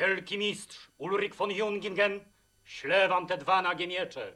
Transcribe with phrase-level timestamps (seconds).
[0.00, 2.20] Wielki mistrz Ulrich von Jungingen
[2.64, 4.32] śle wam te dwa nagie miecze.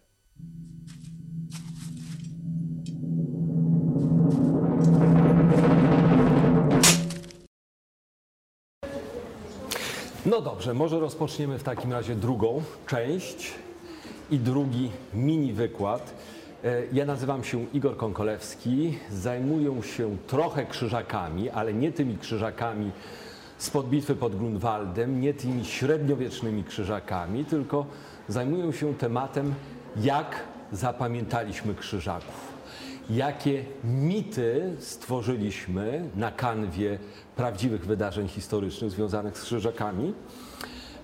[10.26, 13.52] No dobrze, może rozpoczniemy w takim razie drugą część
[14.30, 16.14] i drugi mini wykład.
[16.64, 22.90] E, Ja nazywam się Igor Konkolewski, zajmuję się trochę krzyżakami, ale nie tymi krzyżakami
[23.64, 27.86] spod bitwy pod Grunwaldem, nie tymi średniowiecznymi krzyżakami, tylko
[28.28, 29.54] zajmuję się tematem,
[29.96, 30.40] jak
[30.72, 32.54] zapamiętaliśmy krzyżaków
[33.10, 36.98] jakie mity stworzyliśmy na kanwie
[37.36, 40.14] prawdziwych wydarzeń historycznych związanych z krzyżakami.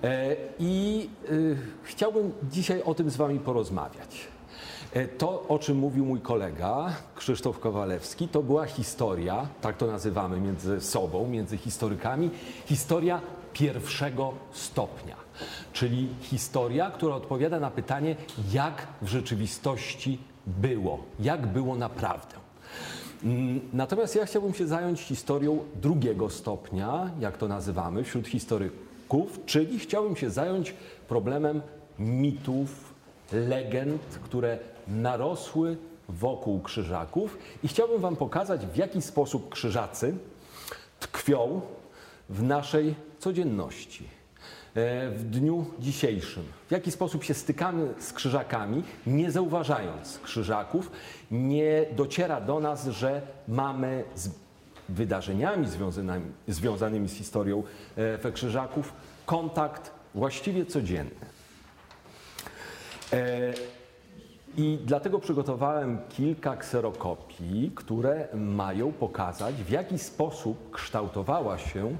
[0.04, 4.29] E, I y, chciałbym dzisiaj o tym z Wami porozmawiać.
[4.92, 10.40] E, To, o czym mówił mój kolega Krzysztof Kowalewski, to była historia, tak to nazywamy
[10.40, 12.30] między sobą, między historykami,
[12.66, 13.20] historia
[13.52, 15.16] pierwszego stopnia,
[15.73, 18.16] czyli historia, która odpowiada na pytanie,
[18.52, 22.34] jak w rzeczywistości było, jak było naprawdę.
[23.24, 29.78] Mm, Natomiast ja chciałbym się zająć historią drugiego stopnia, jak to nazywamy wśród historyków, czyli
[29.78, 30.74] chciałbym się zająć
[31.09, 31.62] problemem
[31.98, 32.95] mitów,
[33.32, 35.76] legend, które narosły
[36.09, 40.14] wokół krzyżaków i chciałbym Wam pokazać, w jaki sposób krzyżacy
[41.00, 41.60] tkwią
[42.28, 44.04] w naszej codzienności,
[44.74, 46.45] e, w dniu dzisiejszym.
[46.68, 50.90] W jaki sposób się stykamy z krzyżakami, nie zauważając krzyżaków,
[51.30, 54.30] nie dociera do nas, że mamy z
[54.88, 57.62] wydarzeniami związanymi, związanymi z historią
[57.96, 58.92] e, we krzyżaków
[59.26, 61.30] kontakt właściwie codzienny.
[64.56, 71.97] I dlatego przygotowałem kilka kserokopii, które mają pokazać, w jaki sposób kształtowała się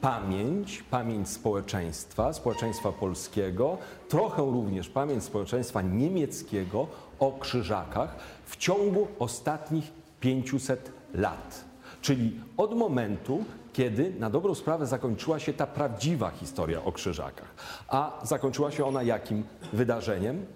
[0.00, 6.86] pamięć, pamięć społeczeństwa, społeczeństwa polskiego, trochę również pamięć społeczeństwa niemieckiego
[7.18, 11.64] o krzyżakach w ciągu ostatnich 500 lat.
[12.02, 17.54] Czyli od momentu, kiedy na dobrą sprawę zakończyła się ta prawdziwa historia o krzyżakach.
[17.88, 20.46] A zakończyła się ona jakim wydarzeniem?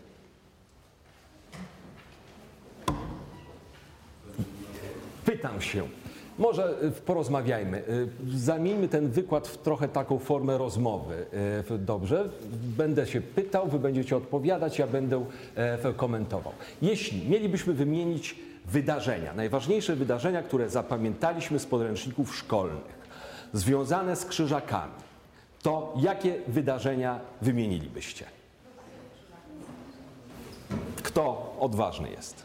[5.29, 5.89] Pytam się,
[6.39, 8.09] może y, porozmawiajmy, y,
[8.39, 11.27] zamieńmy ten wykład w trochę taką formę rozmowy.
[11.71, 12.29] y, Dobrze?
[12.77, 15.25] Będę się pytał, wy będziecie odpowiadać, ja będę
[15.55, 16.53] e, komentował.
[16.83, 22.99] Jeśli mielibyśmy wymienić wydarzenia, najważniejsze wydarzenia, które zapamiętaliśmy z podręczników szkolnych,
[23.53, 24.93] związane z krzyżakami,
[25.63, 28.25] to jakie wydarzenia wymienilibyście?
[31.03, 32.45] Kto odważny jest?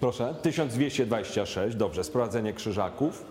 [0.00, 3.24] Proszę, 1226, dobrze, sprowadzenie krzyżaków.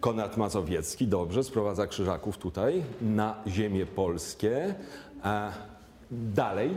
[0.00, 4.74] Konrad Mazowiecki, dobrze, sprowadza krzyżaków tutaj na ziemię polskie.
[5.24, 5.52] E,
[6.10, 6.76] dalej.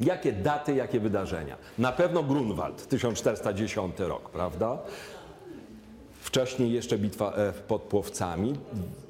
[0.00, 1.56] Jakie daty, jakie wydarzenia?
[1.78, 4.78] Na pewno Grunwald, 1410 rok, prawda?
[6.20, 8.54] Wcześniej jeszcze bitwa e, pod Płowcami,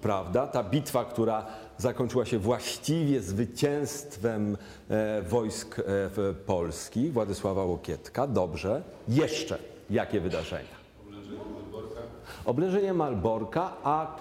[0.02, 0.46] prawda?
[0.46, 1.46] Ta bitwa, która
[1.78, 4.56] zakończyła się właściwie zwycięstwem
[4.88, 5.84] e, wojsk e,
[6.34, 8.26] polskich, Władysława Łokietka.
[8.26, 8.82] Dobrze.
[9.08, 9.58] Jeszcze
[9.90, 10.78] jakie wydarzenia?
[12.44, 14.16] Oblężenie Malborka, a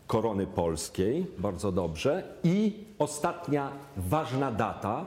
[0.07, 2.23] korony polskiej, bardzo dobrze.
[2.43, 5.05] I ostatnia ważna data,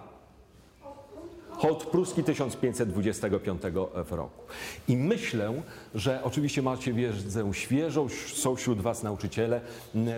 [1.58, 3.62] Hołd pruski 1525
[4.10, 4.42] roku.
[4.88, 5.52] I myślę,
[5.94, 9.60] że oczywiście macie wiedzę świeżą, są wśród Was nauczyciele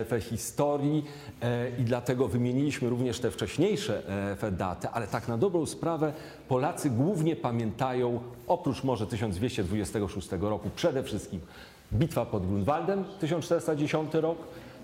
[0.09, 1.05] we historii
[1.41, 4.03] e, i dlatego wymieniliśmy również te wcześniejsze
[4.41, 6.13] e, daty, ale tak na dobrą sprawę
[6.47, 11.39] Polacy głównie pamiętają, oprócz może 1226 roku, przede wszystkim
[11.93, 14.37] bitwa pod Grunwaldem 1410 rok,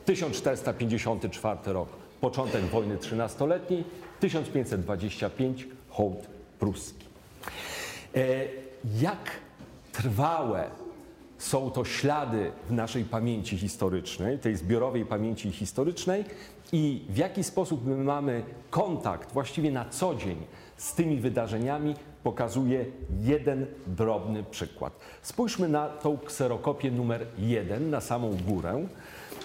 [0.05, 1.89] 1454 rok,
[2.21, 3.83] początek wojny trzynastoletniej,
[4.19, 7.05] 1525 hołd pruski.
[8.15, 8.45] E,
[9.01, 9.31] jak
[9.91, 10.69] trwałe
[11.37, 16.25] są to ślady w naszej pamięci historycznej, tej zbiorowej pamięci historycznej
[16.71, 20.37] i w jaki sposób my mamy kontakt właściwie na co dzień
[20.77, 22.85] z tymi wydarzeniami, pokazuje
[23.23, 24.99] jeden drobny przykład.
[25.21, 28.87] Spójrzmy na tą kserokopię numer jeden, na samą górę.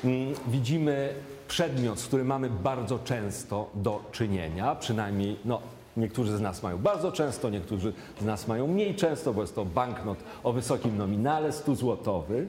[0.04, 1.14] Mm, widzimy
[1.48, 5.60] przedmiot, z którym mamy bardzo często do czynienia, przynajmniej no,
[5.96, 9.64] Niektórzy z nas mają bardzo często, niektórzy z nas mają mniej często, bo jest to
[9.64, 12.46] banknot o wysokim nominale 100 złotowy.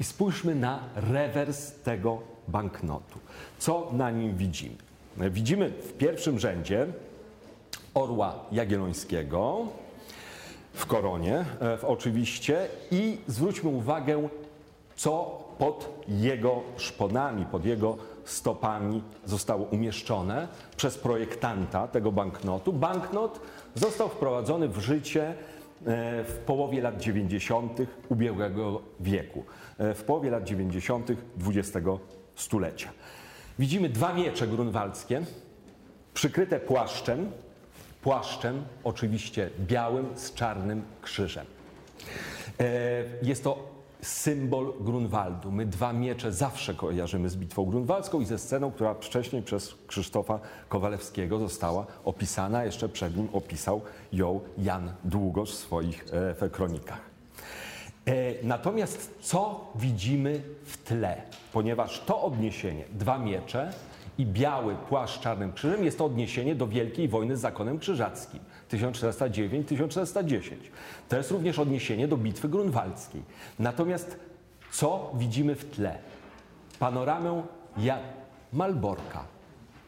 [0.00, 3.18] I spójrzmy na rewers tego banknotu.
[3.58, 4.76] Co na nim widzimy?
[5.16, 6.86] Widzimy w pierwszym rzędzie
[7.94, 9.66] orła jagiellońskiego
[10.72, 14.28] w koronie, e, w oczywiście, i zwróćmy uwagę,
[14.96, 17.96] co pod jego szponami, pod jego
[18.30, 22.72] stopami zostało umieszczone przez projektanta tego banknotu.
[22.72, 23.40] Banknot
[23.74, 25.34] został wprowadzony w życie e,
[26.24, 27.78] w połowie lat 90.
[28.08, 29.44] ubiegłego wieku,
[29.78, 31.10] e, w połowie lat 90.
[31.46, 31.86] XX
[32.34, 32.90] stulecia.
[33.58, 35.22] Widzimy dwa miecze grunwaldzkie,
[36.14, 37.30] przykryte płaszczem,
[38.02, 41.46] płaszczem oczywiście białym z czarnym krzyżem.
[42.60, 42.64] E,
[43.22, 43.75] jest to
[44.06, 45.52] symbol Grunwaldu.
[45.52, 50.40] My dwa miecze zawsze kojarzymy z bitwą grunwaldzką i ze sceną, która wcześniej przez Krzysztofa
[50.68, 52.64] Kowalewskiego została opisana.
[52.64, 53.80] Jeszcze przed nim opisał
[54.12, 56.04] ją Jan Długosz w swoich
[56.40, 57.00] e, kronikach.
[58.06, 58.12] E,
[58.42, 61.22] natomiast co widzimy w tle?
[61.52, 63.72] Ponieważ to odniesienie, dwa miecze
[64.18, 68.40] i biały płaszcz czarnym krzyżem jest to odniesienie do Wielkiej Wojny z zakonem krzyżackim
[68.70, 70.54] 1409-1410.
[71.08, 73.22] To jest również odniesienie do bitwy grunwaldzkiej.
[73.58, 74.18] Natomiast
[74.70, 75.98] co widzimy w tle?
[76.78, 77.42] Panoramę
[77.78, 77.98] ja
[78.52, 79.24] Malborka.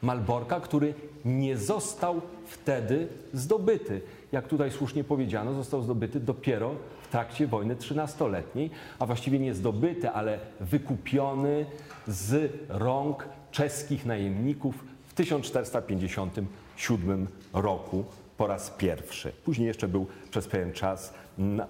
[0.03, 0.95] Malborka, który
[1.25, 4.01] nie został wtedy zdobyty.
[4.33, 10.11] Jak tutaj słusznie powiedziano, został zdobyty dopiero w trakcie wojny trzynastoletniej, a właściwie nie zdobyty,
[10.11, 11.67] ale wykupiony
[12.09, 18.05] z rąk czeskich najemników w 1457 roku
[18.39, 19.33] po raz pierwszy.
[19.45, 21.15] Później jeszcze był przez pewien czas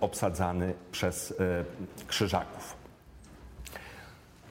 [0.01, 1.65] obsadzany przez e,
[2.07, 2.77] krzyżaków.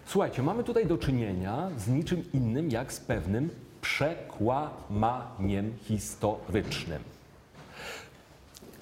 [0.06, 3.50] Słuchajcie, mamy tutaj do czynienia z niczym innym jak z pewnym
[3.82, 7.04] przekłamaniem historycznym.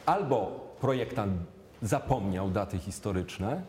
[0.05, 1.33] Albo projektant
[1.81, 3.61] zapomniał daty historyczne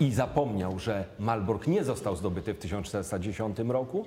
[0.00, 4.06] i zapomniał, że Malbork nie został zdobyty w 1410 roku,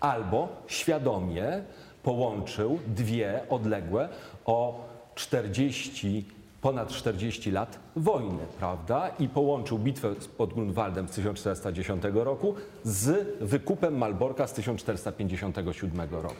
[0.00, 1.62] albo świadomie
[2.04, 4.08] połączył dwie odległe
[4.44, 4.84] o
[5.14, 6.24] 40,
[6.60, 9.08] ponad 40 lat wojny, prawda?
[9.18, 12.54] I połączył bitwę pod Grunwaldem z 1410 roku
[12.84, 16.34] z wykupem Malborka z 1457 roku.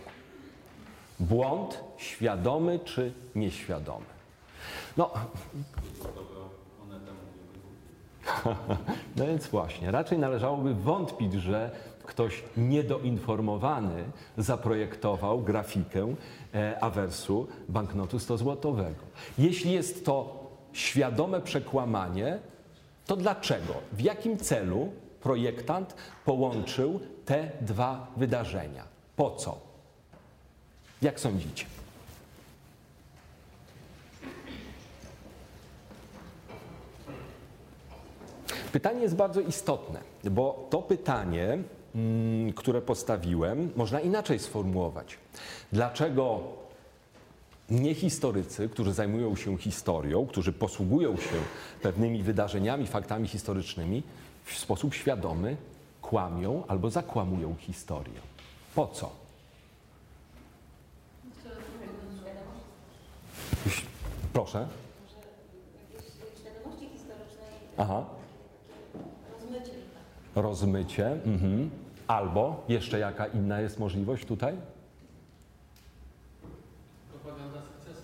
[1.20, 4.06] Błąd świadomy czy nieświadomy?
[4.96, 5.10] No,
[9.16, 11.70] no więc właśnie, raczej należałoby wątpić, że
[12.06, 14.04] ktoś niedoinformowany
[14.38, 16.14] zaprojektował grafikę
[16.54, 19.04] e, awersu banknotu 100-złotowego.
[19.38, 22.38] Jeśli jest to świadome przekłamanie,
[23.06, 23.74] to dlaczego?
[23.92, 25.94] W jakim celu projektant
[26.24, 28.84] połączył te dwa wydarzenia?
[29.16, 29.58] Po co?
[31.02, 31.66] Jak sądzicie?
[38.72, 41.58] Pytanie jest bardzo istotne, bo to pytanie
[42.56, 45.18] które postawiłem, można inaczej sformułować.
[45.72, 46.40] Dlaczego
[47.70, 51.36] nie historycy, którzy zajmują się historią, którzy posługują się
[51.82, 54.02] pewnymi wydarzeniami, faktami historycznymi,
[54.44, 55.56] w sposób świadomy
[56.02, 58.20] kłamią albo zakłamują historię?
[58.74, 59.10] Po co?
[64.32, 64.68] Proszę.
[67.78, 68.04] Aha.
[70.34, 71.06] Rozmycie.
[71.06, 71.83] Mhm.
[72.06, 74.54] Albo jeszcze jaka inna jest możliwość tutaj?
[77.12, 78.02] Propaganda sukcesu.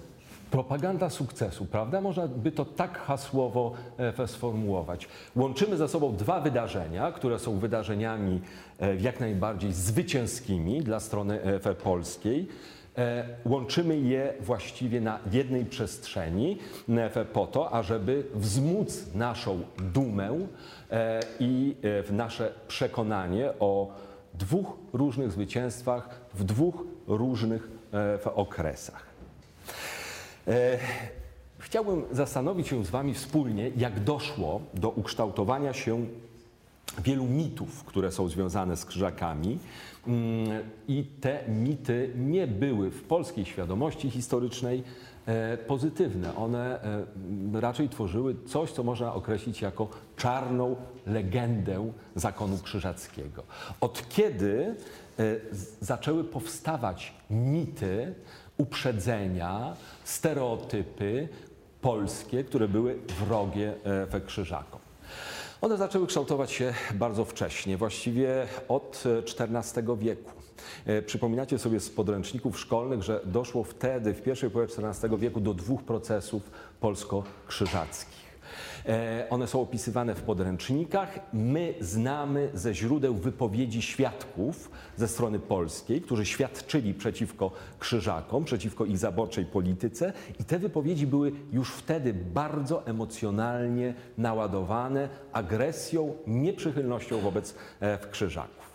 [0.51, 2.01] Propaganda sukcesu, prawda?
[2.01, 3.73] Można by to tak hasłowo
[4.19, 5.09] e, sformułować.
[5.37, 8.41] Łączymy ze sobą dwa wydarzenia, które są wydarzeniami
[8.81, 12.49] e, jak najbardziej zwycięskimi dla strony e, polskiej.
[13.45, 16.59] Łączymy je właściwie na jednej przestrzeni
[17.33, 19.61] po to, ażeby wzmóc naszą
[19.93, 20.47] dumę
[20.91, 21.77] E, i
[22.09, 23.93] e, nasze przekonanie o
[24.35, 26.75] dwóch różnych zwycięstwach w dwóch
[27.07, 27.69] różnych
[28.25, 29.11] e, okresach.
[31.59, 36.07] Chciałbym zastanowić się z Wami wspólnie, jak doszło do ukształtowania się
[36.99, 39.59] wielu mitów, które są związane z krzyżakami.
[40.07, 40.49] Mm,
[40.89, 44.83] I te mity nie były w polskiej świadomości historycznej
[45.27, 46.37] e, pozytywne.
[46.37, 53.43] One e, raczej tworzyły coś, co można określić jako czarną legendę zakonu krzyżackiego.
[53.81, 54.75] Od kiedy
[55.19, 55.25] e,
[55.81, 58.15] zaczęły powstawać mity,
[58.57, 61.29] uprzedzenia, stereotypy
[61.81, 63.75] polskie, które były wrogie
[64.11, 64.90] we krzyżakom?
[65.63, 69.05] One zaczęły kształtować się bardzo wcześnie, właściwie od
[69.41, 70.31] XIV wieku.
[70.87, 75.55] E, przypominacie sobie z podręczników szkolnych, że doszło wtedy, w pierwszej połowie XIV wieku, do
[75.55, 76.43] dwóch procesów
[76.81, 78.30] polsko-krzyżackich.
[78.87, 81.19] E, one są opisywane w podręcznikach.
[81.33, 88.99] My znamy ze źródeł wypowiedzi świadków ze strony polskiej, którzy świadczyli przeciwko krzyżakom, przeciwko ich
[88.99, 97.99] zaborczej polityce i te wypowiedzi były już wtedy bardzo emocjonalnie naładowane agresją, nieprzychylnością wobec e,
[98.11, 98.71] krzyżaków.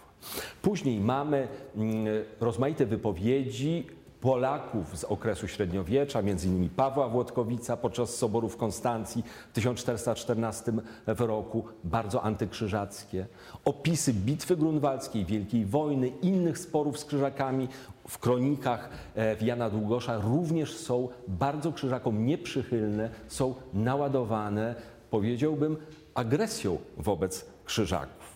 [0.61, 2.05] Później mamy mm,
[2.39, 3.87] rozmaite wypowiedzi
[4.25, 6.69] Polaków z okresu średniowiecza, m.in.
[6.69, 10.73] Pawła Włodkowica podczas Soboru w Konstancji w 1414
[11.05, 13.25] roku, bardzo antykrzyżackie.
[13.65, 17.67] Opisy bitwy grunwaldzkiej, Wielkiej Wojny, innych sporów z krzyżakami
[18.07, 24.75] w kronikach e, Jana Długosza również są bardzo krzyżakom nieprzychylne, są naładowane,
[25.09, 25.77] powiedziałbym,
[26.15, 28.35] agresją wobec krzyżaków.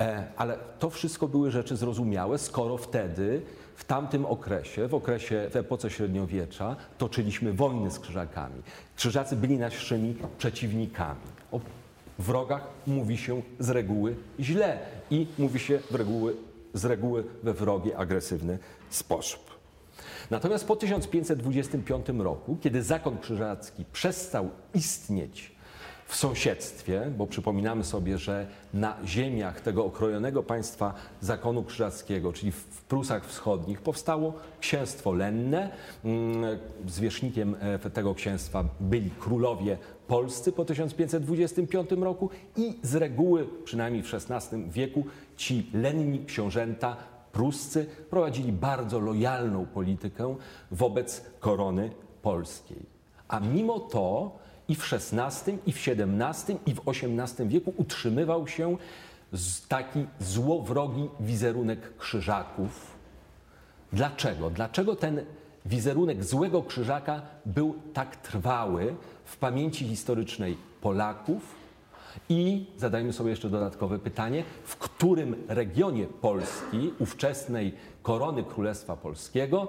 [0.00, 3.42] E, ale to wszystko były rzeczy zrozumiałe, skoro wtedy
[3.74, 8.62] w tamtym okresie, w okresie, w epoce średniowiecza, toczyliśmy wojny z krzyżakami.
[8.96, 11.20] Krzyżacy byli naszymi przeciwnikami.
[11.52, 11.60] O
[12.18, 14.78] wrogach mówi się z reguły źle
[15.10, 16.36] i mówi się w reguły,
[16.74, 18.58] z reguły we wrogi, agresywny
[18.90, 19.52] sposób.
[20.30, 25.51] Natomiast po 1525 roku, kiedy zakon krzyżacki przestał istnieć
[26.12, 32.82] w sąsiedztwie, bo przypominamy sobie, że na ziemiach tego okrojonego państwa zakonu krzyżackiego, czyli w
[32.82, 35.70] Prusach Wschodnich, powstało księstwo lenne.
[36.04, 44.02] Mm, zwierzchnikiem e, tego księstwa byli królowie polscy po 1525 roku i z reguły, przynajmniej
[44.02, 45.04] w XVI wieku,
[45.36, 46.96] ci lenni książęta
[47.32, 50.36] pruscy prowadzili bardzo lojalną politykę
[50.70, 51.90] wobec korony
[52.22, 52.86] polskiej.
[53.28, 54.41] A mimo to
[54.72, 58.76] i w XVI, i w XVII, i w XVIII wieku utrzymywał się
[59.68, 62.96] taki złowrogi wizerunek krzyżaków.
[63.92, 64.50] Dlaczego?
[64.50, 65.24] Dlaczego ten
[65.66, 71.54] wizerunek złego krzyżaka był tak trwały w pamięci historycznej Polaków?
[72.28, 79.68] I zadajmy sobie jeszcze dodatkowe pytanie, w którym regionie Polski, ówczesnej korony Królestwa Polskiego,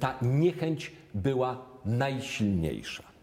[0.00, 3.13] ta niechęć była najsilniejsza?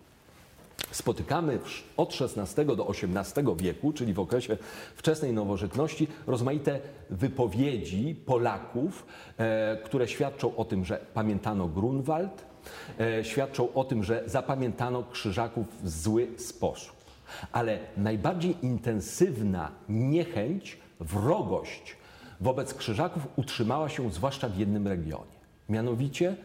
[0.91, 1.59] Spotykamy
[1.97, 4.57] od XVI do XVIII wieku, czyli w okresie
[4.95, 6.79] wczesnej nowożytności, rozmaite
[7.09, 9.05] wypowiedzi Polaków,
[9.37, 12.45] e, które świadczą o tym, że pamiętano Grunwald,
[12.99, 16.95] e, świadczą o tym, że zapamiętano krzyżaków w zły sposób.
[17.51, 21.97] Ale najbardziej intensywna niechęć, wrogość
[22.41, 25.41] wobec krzyżaków utrzymała się zwłaszcza w jednym regionie.
[25.69, 26.35] Mianowicie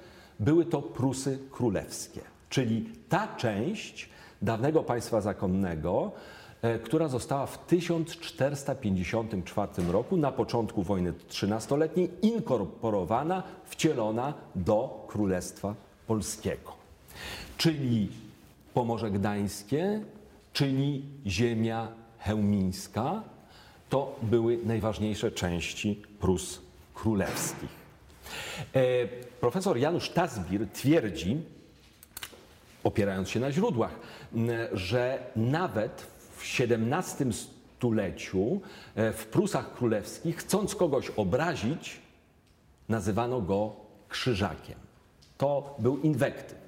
[0.41, 4.09] były to Prusy Królewskie, czyli ta część
[4.43, 6.13] dawnego państwa zakonnego,
[6.63, 15.75] e, która została w 1454 roku, na początku wojny trzynastoletniej, inkorporowana, wcielona do Królestwa
[16.07, 16.73] Polskiego.
[17.57, 18.09] Czyli
[18.75, 20.01] Pomorze Gdańskie,
[20.53, 21.89] czyli ziemia
[22.19, 23.23] chełmińska,
[23.89, 26.61] to były najważniejsze części Prus
[26.95, 27.87] królewskich.
[28.75, 29.07] E,
[29.41, 31.37] profesor Janusz Tazbir twierdzi,
[32.87, 33.95] opierając się na źródłach,
[34.73, 38.61] że nawet w XVII stuleciu
[38.95, 42.01] e, w Prusach Królewskich, chcąc kogoś obrazić,
[42.89, 43.73] nazywano go
[44.09, 44.79] krzyżakiem.
[45.39, 46.59] To był inwektyw.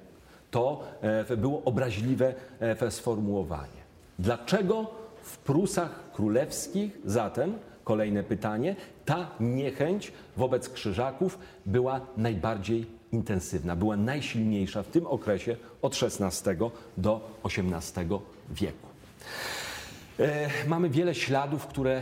[0.51, 3.81] To e, było obraźliwe e, sformułowanie.
[4.19, 4.91] Dlaczego
[5.23, 14.83] w Prusach Królewskich zatem, kolejne pytanie, ta niechęć wobec krzyżaków była najbardziej intensywna, była najsilniejsza
[14.83, 16.57] w tym okresie od XVI
[16.97, 18.87] do XVIII wieku.
[20.19, 22.01] E, mamy wiele śladów, które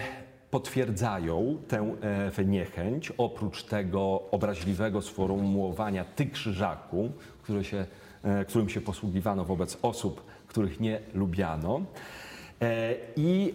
[0.52, 1.96] potwierdzają tę
[2.38, 7.12] e, niechęć, oprócz tego obraźliwego sformułowania ty krzyżaku,
[7.44, 7.86] które się,
[8.24, 11.82] e, którym się posługiwano wobec osób, których nie lubiano.
[13.16, 13.54] I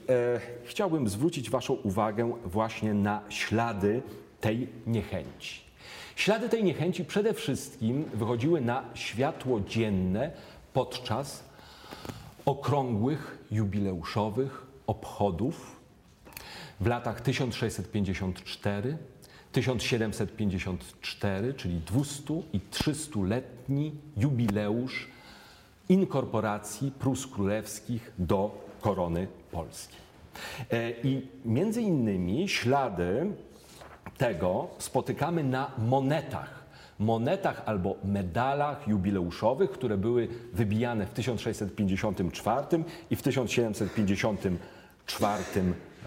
[0.64, 4.02] chciałbym zwrócić Waszą uwagę właśnie na ślady
[4.40, 5.60] tej niechęci.
[6.22, 10.30] Ślady tej niechęci przede wszystkim wychodziły na światło dzienne
[10.72, 11.44] podczas
[12.44, 15.80] okrągłych, jubileuszowych obchodów
[16.80, 18.98] W latach 1654,
[19.52, 25.08] 1754, czyli 200 i 300-letni jubileusz
[25.88, 30.00] inkorporacji Prus Królewskich do korony polskiej.
[30.70, 33.26] E, I między innymi ślady
[34.18, 36.62] tego spotykamy na monetach.
[36.98, 42.66] Monetach albo medalach jubileuszowych, które były wybijane w 1654
[43.10, 45.42] i w 1754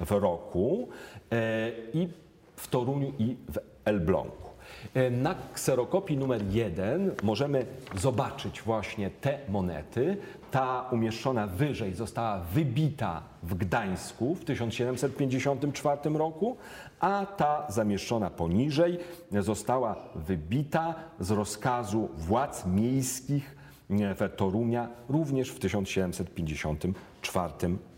[0.05, 0.89] w roku
[1.31, 2.09] e, i
[2.55, 4.44] w Toruniu i w Elblągu.
[4.93, 7.65] E, na kserokopii numer jeden możemy
[7.95, 10.17] zobaczyć właśnie te monety.
[10.51, 16.57] Ta umieszczona wyżej została wybita w Gdańsku w 1754 roku,
[16.99, 18.99] a ta zamieszczona poniżej
[19.31, 23.55] została wybita z rozkazu władz miejskich
[23.89, 27.53] w Torunia również w 1754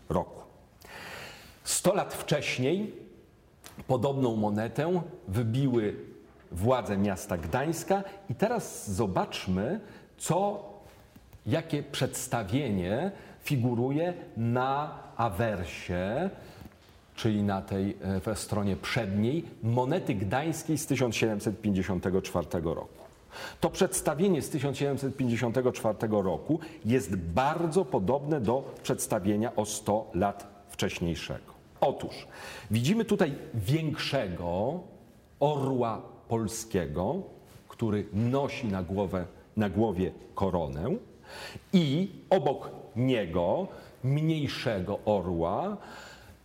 [0.08, 0.42] roku.
[1.64, 2.94] Sto lat wcześniej
[3.86, 5.96] podobną monetę wybiły
[6.52, 9.80] władze miasta Gdańska i teraz zobaczmy,
[10.18, 10.64] co,
[11.46, 13.12] jakie przedstawienie
[13.42, 16.30] figuruje na awersie,
[17.16, 22.98] czyli na tej e, stronie przedniej, monety gdańskiej z 1754 roku.
[23.60, 31.52] To przedstawienie z 1754 roku jest bardzo podobne do przedstawienia o 100 lat wcześniejszego.
[31.80, 32.26] Otóż
[32.70, 34.80] widzimy tutaj większego
[35.40, 37.22] orła polskiego,
[37.68, 40.96] który nosi na, głowę, na głowie koronę
[41.72, 43.66] i obok niego
[44.04, 45.76] mniejszego orła,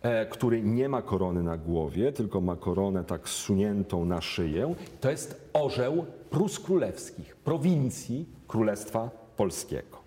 [0.02, 4.74] e, który nie ma korony na głowie, tylko ma koronę tak zsuniętą na szyję.
[5.00, 9.98] To jest orzeł Prus Królewskich, prowincji Królestwa Polskiego.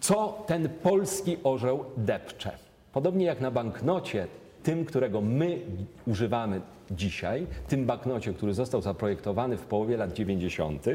[0.00, 2.50] Co ten polski orzeł depcze?
[2.92, 4.26] Podobnie jak na banknocie,
[4.62, 5.58] tym, którego my
[6.06, 6.60] używamy
[6.96, 10.86] dzisiaj, tym banknocie, który został zaprojektowany w połowie lat 90.,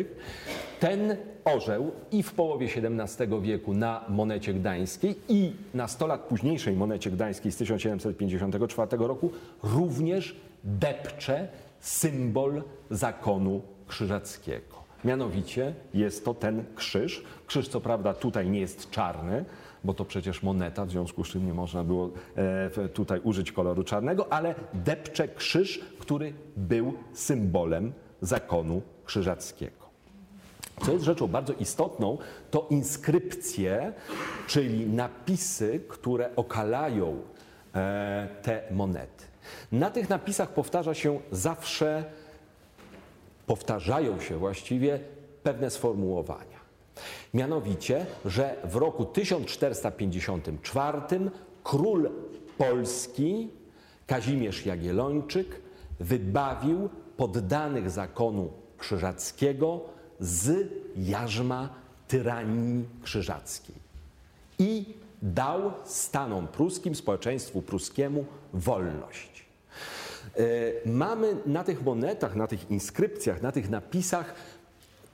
[0.80, 6.76] ten orzeł i w połowie XVII wieku na monecie gdańskiej i na 100 lat późniejszej
[6.76, 9.32] monecie gdańskiej z 1754 roku
[9.64, 11.48] również depcze
[11.80, 14.78] symbol zakonu krzyżackiego.
[15.06, 17.24] Mianowicie jest to ten krzyż.
[17.48, 19.46] Krzyż co prawda tutaj nie jest czarny,
[19.88, 23.84] bo to przecież moneta, w związku z czym nie można było e, tutaj użyć koloru
[23.84, 29.88] czarnego, ale depcze krzyż, który był symbolem zakonu krzyżackiego.
[30.86, 32.18] Co jest rzeczą bardzo istotną,
[32.52, 33.94] to inskrypcje,
[34.48, 37.22] czyli napisy, które okalają
[37.76, 39.24] e, te monety.
[39.72, 42.04] Na tych napisach powtarza się zawsze,
[43.46, 45.00] powtarzają się właściwie
[45.44, 46.57] pewne sformułowania.
[47.34, 51.02] Mianowicie, że w roku 1454
[51.64, 52.10] król
[52.58, 53.50] Polski
[54.08, 55.62] Kazimierz Jagiellończyk
[56.00, 59.82] wybawił poddanych zakonu krzyżackiego
[60.20, 61.70] z jarzma
[62.08, 63.76] tyranii krzyżackiej
[64.60, 64.86] i
[65.22, 69.46] dał stanom pruskim, społeczeństwu pruskiemu wolność.
[70.36, 70.42] E,
[70.86, 74.34] mamy na tych monetach, na tych inskrypcjach, na tych napisach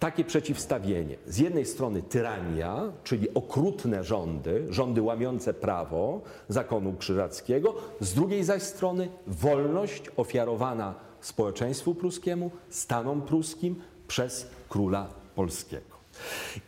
[0.03, 1.15] takie przeciwstawienie.
[1.27, 8.63] Z jednej strony tyrania, czyli okrutne rządy, rządy łamiące prawo zakonu krzyżackiego, z drugiej zaś
[8.63, 15.95] strony wolność ofiarowana społeczeństwu pruskiemu, stanom pruskim przez króla polskiego.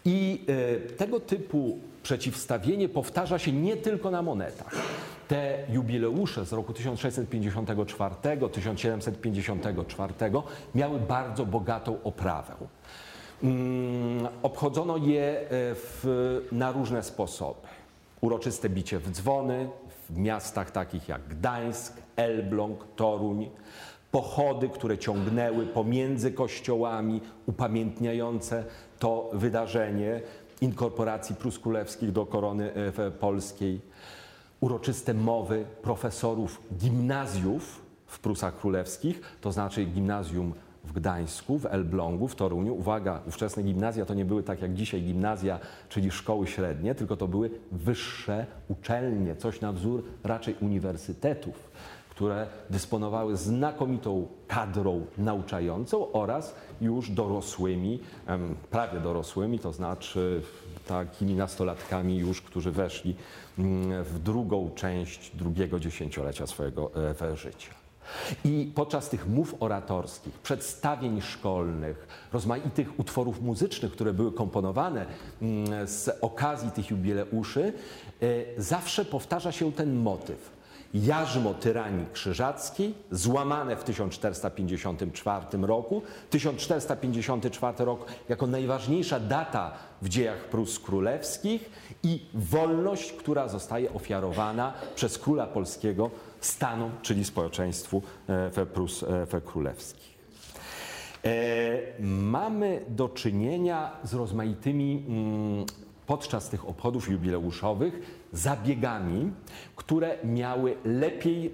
[0.06, 4.76] I e, tego typu przeciwstawienie powtarza się nie tylko na monetach.
[5.28, 8.15] Te jubileusze z roku 1654,
[8.52, 10.13] 1754
[10.76, 12.56] miały bardzo bogatą oprawę.
[13.43, 15.45] Mm, obchodzono je e,
[15.76, 17.67] w, na różne sposoby.
[18.21, 19.69] Uroczyste bicie w dzwony
[20.10, 23.50] w miastach takich jak Gdańsk, Elbląg, Toruń,
[24.12, 28.63] pochody, które ciągnęły pomiędzy kościołami, upamiętniające
[29.00, 30.21] to wydarzenie
[30.62, 33.82] inkorporacji Prus Królewskich do korony e, polskiej,
[34.60, 40.54] uroczyste mowy profesorów gimnazjów w Prusach Królewskich, to znaczy gimnazjum
[40.88, 42.76] w Gdańsku, w Elblągu, w Toruniu.
[42.76, 47.28] Uwaga, ówczesne gimnazja to nie były tak jak dzisiaj gimnazja, czyli szkoły średnie, tylko to
[47.28, 51.71] były wyższe uczelnie, coś na wzór raczej uniwersytetów,
[52.10, 58.00] które dysponowały znakomitą kadrą nauczającą oraz już dorosłymi,
[58.71, 60.41] prawie dorosłymi, to znaczy
[60.88, 63.15] takimi nastolatkami już, którzy weszli
[63.60, 67.85] mm, w drugą część drugiego dziesięciolecia swojego e, życia.
[68.46, 75.06] I podczas tych mów oratorskich, przedstawień szkolnych, rozmaitych utworów muzycznych, które były komponowane
[75.41, 77.74] mm, z okazji tych jubileuszy,
[78.22, 80.55] e, zawsze powtarza się ten motyw.
[80.96, 86.02] Jarzmo tyranii krzyżackiej, złamane w 1454 roku.
[86.30, 91.70] 1454 rok jako najważniejsza data w dziejach Prus Królewskich
[92.04, 98.02] i wolność, która zostaje ofiarowana przez króla polskiego stanom, czyli społeczeństwu
[98.58, 100.16] e, Prus e, Królewskich.
[101.26, 105.66] E, mamy do czynienia z rozmaitymi mm,
[106.08, 109.32] podczas tych obchodów jubileuszowych zabiegami,
[109.76, 111.54] które miały lepiej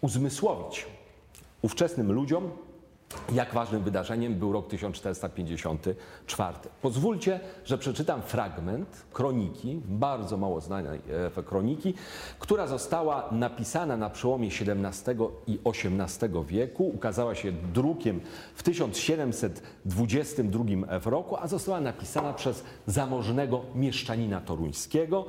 [0.00, 0.86] uzmysłowić
[1.62, 2.50] ówczesnym ludziom,
[3.32, 6.58] jak ważnym wydarzeniem był rok 1454.
[6.82, 11.00] Pozwólcie, że przeczytam fragment kroniki, bardzo mało znanej
[11.36, 11.94] e, kroniki,
[12.38, 18.20] która została napisana na przełomie XVII i XVIII wieku, ukazała się drukiem
[18.54, 20.64] w 1722
[21.04, 25.26] roku, a została napisana przez zamożnego mieszczanina toruńskiego.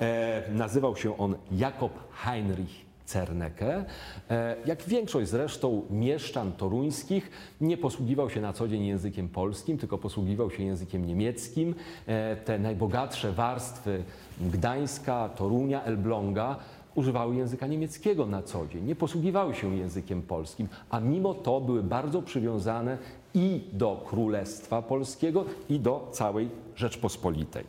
[0.00, 3.84] E, nazywał się on Jakob Heinrich Cerneke.
[4.30, 9.98] E, jak większość zresztą mieszczan toruńskich, nie posługiwał się na co dzień językiem polskim, tylko
[9.98, 11.74] posługiwał się językiem niemieckim.
[12.06, 14.04] E, te najbogatsze warstwy
[14.40, 16.56] Gdańska, Torunia, Elbląga
[16.94, 21.82] używały języka niemieckiego na co dzień, nie posługiwały się językiem polskim, a mimo to były
[21.82, 22.98] bardzo przywiązane
[23.34, 27.64] i do Królestwa Polskiego, i do całej Rzeczpospolitej.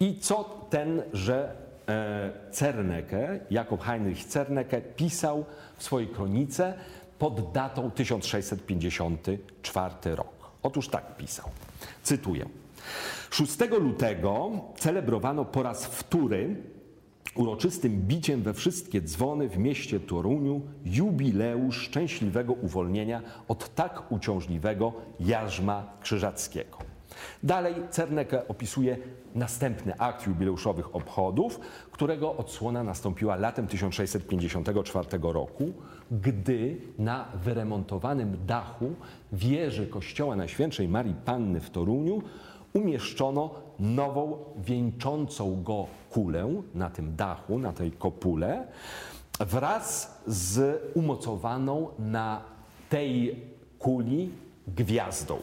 [0.00, 1.67] I co tenże
[2.50, 5.44] Cerneke, Jakob Heinrich Cerneke pisał
[5.76, 6.74] w swojej kronice
[7.18, 10.50] pod datą 1654 rok.
[10.62, 11.48] Otóż tak pisał,
[12.02, 12.46] cytuję.
[13.30, 16.56] 6 lutego celebrowano po raz wtóry
[17.34, 25.92] uroczystym biciem we wszystkie dzwony w mieście Toruniu jubileusz szczęśliwego uwolnienia od tak uciążliwego jarzma
[26.00, 26.78] krzyżackiego.
[27.42, 28.96] Dalej Cerneke opisuje
[29.34, 35.72] następny akt jubileuszowych obchodów, którego odsłona nastąpiła latem 1654 roku,
[36.10, 38.94] gdy na wyremontowanym dachu
[39.32, 42.22] wieży kościoła Najświętszej Marii Panny w Toruniu
[42.72, 48.66] umieszczono nową, wieńczącą go kulę na tym dachu, na tej kopule,
[49.40, 52.40] wraz z umocowaną na
[52.88, 53.42] tej
[53.78, 54.30] kuli
[54.68, 55.38] gwiazdą.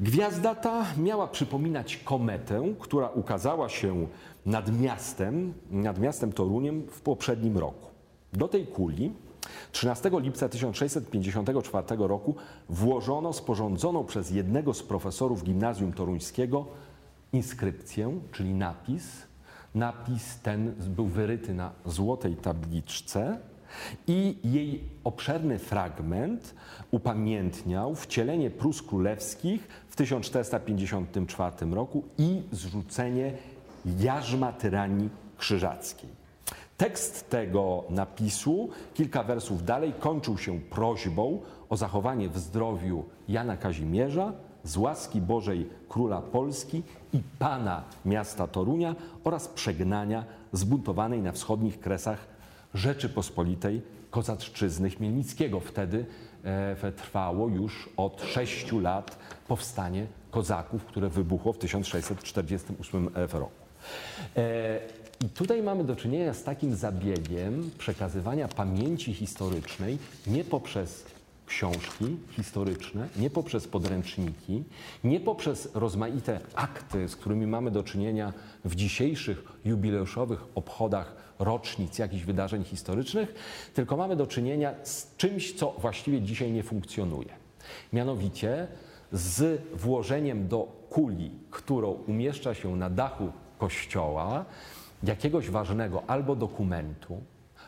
[0.00, 4.06] Gwiazda ta miała przypominać kometę, która ukazała się
[4.46, 7.90] nad miastem, nad miastem Toruniem w poprzednim roku.
[8.32, 9.12] Do tej kuli
[9.72, 12.34] 13 lipca 1654 roku
[12.68, 16.66] włożono sporządzoną przez jednego z profesorów gimnazjum toruńskiego
[17.32, 19.04] inskrypcję, czyli napis.
[19.74, 23.38] Napis ten był wyryty na złotej tabliczce
[24.06, 26.54] i jej obszerny fragment
[26.90, 33.32] upamiętniał wcielenie Prus Królewskich w 1454 roku i zrzucenie
[34.00, 35.08] jarzma tyranii
[35.38, 36.10] krzyżackiej.
[36.76, 44.32] Tekst tego napisu, kilka wersów dalej, kończył się prośbą o zachowanie w zdrowiu Jana Kazimierza,
[44.64, 52.35] z łaski Bożej Króla Polski i Pana miasta Torunia oraz przegnania zbuntowanej na wschodnich kresach
[52.76, 55.60] Rzeczypospolitej Kozaczczyzny Chmielnickiego.
[55.60, 56.06] Wtedy
[56.44, 63.50] e, trwało już od sześciu lat powstanie kozaków, które wybuchło w 1648 roku.
[64.36, 64.80] E,
[65.24, 71.04] I tutaj mamy do czynienia z takim zabiegiem przekazywania pamięci historycznej nie poprzez
[71.46, 74.64] książki historyczne, nie poprzez podręczniki,
[75.04, 78.32] nie poprzez rozmaite akty, z którymi mamy do czynienia
[78.64, 83.34] w dzisiejszych jubileuszowych obchodach rocznic jakichś wydarzeń historycznych,
[83.74, 87.28] tylko mamy do czynienia z czymś, co właściwie dzisiaj nie funkcjonuje.
[87.92, 88.66] Mianowicie
[89.12, 94.44] z włożeniem do kuli, którą umieszcza się na dachu kościoła,
[95.02, 97.22] jakiegoś ważnego albo dokumentu,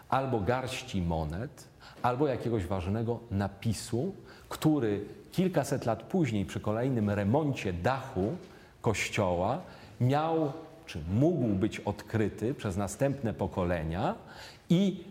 [0.09, 1.69] albo garści monet,
[2.03, 4.15] albo jakiegoś ważnego napisu,
[4.49, 8.37] który kilkaset lat później przy kolejnym remoncie dachu
[8.81, 9.61] kościoła
[10.01, 10.53] miał
[10.89, 14.15] czy mógł być odkryty przez następne pokolenia
[14.71, 15.05] i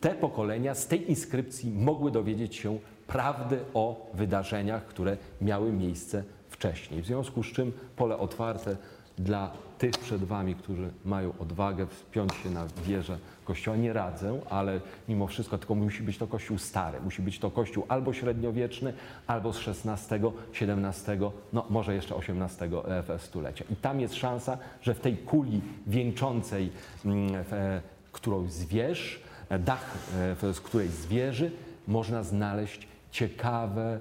[0.00, 7.02] te pokolenia z tej inskrypcji mogły dowiedzieć się prawdy o wydarzeniach, które miały miejsce wcześniej.
[7.02, 8.76] W związku z czym pole otwarte
[9.18, 13.76] dla tych przed Wami, którzy mają odwagę wspiąć się na wieżę kościoła.
[13.76, 17.00] Nie radzę, ale mimo wszystko tylko musi być to kościół stary.
[17.00, 18.92] Musi być to kościół albo średniowieczny,
[19.26, 20.14] albo z XVI,
[20.60, 21.18] XVII,
[21.52, 22.74] no może jeszcze XVIII
[23.08, 23.64] e, stulecia.
[23.70, 26.72] I tam jest szansa, że w tej kuli wieńczącej,
[27.04, 27.44] mm,
[28.12, 29.94] którą zwierz, e, dach,
[30.42, 31.50] e, z której zwierzy,
[31.88, 34.00] można znaleźć ciekawe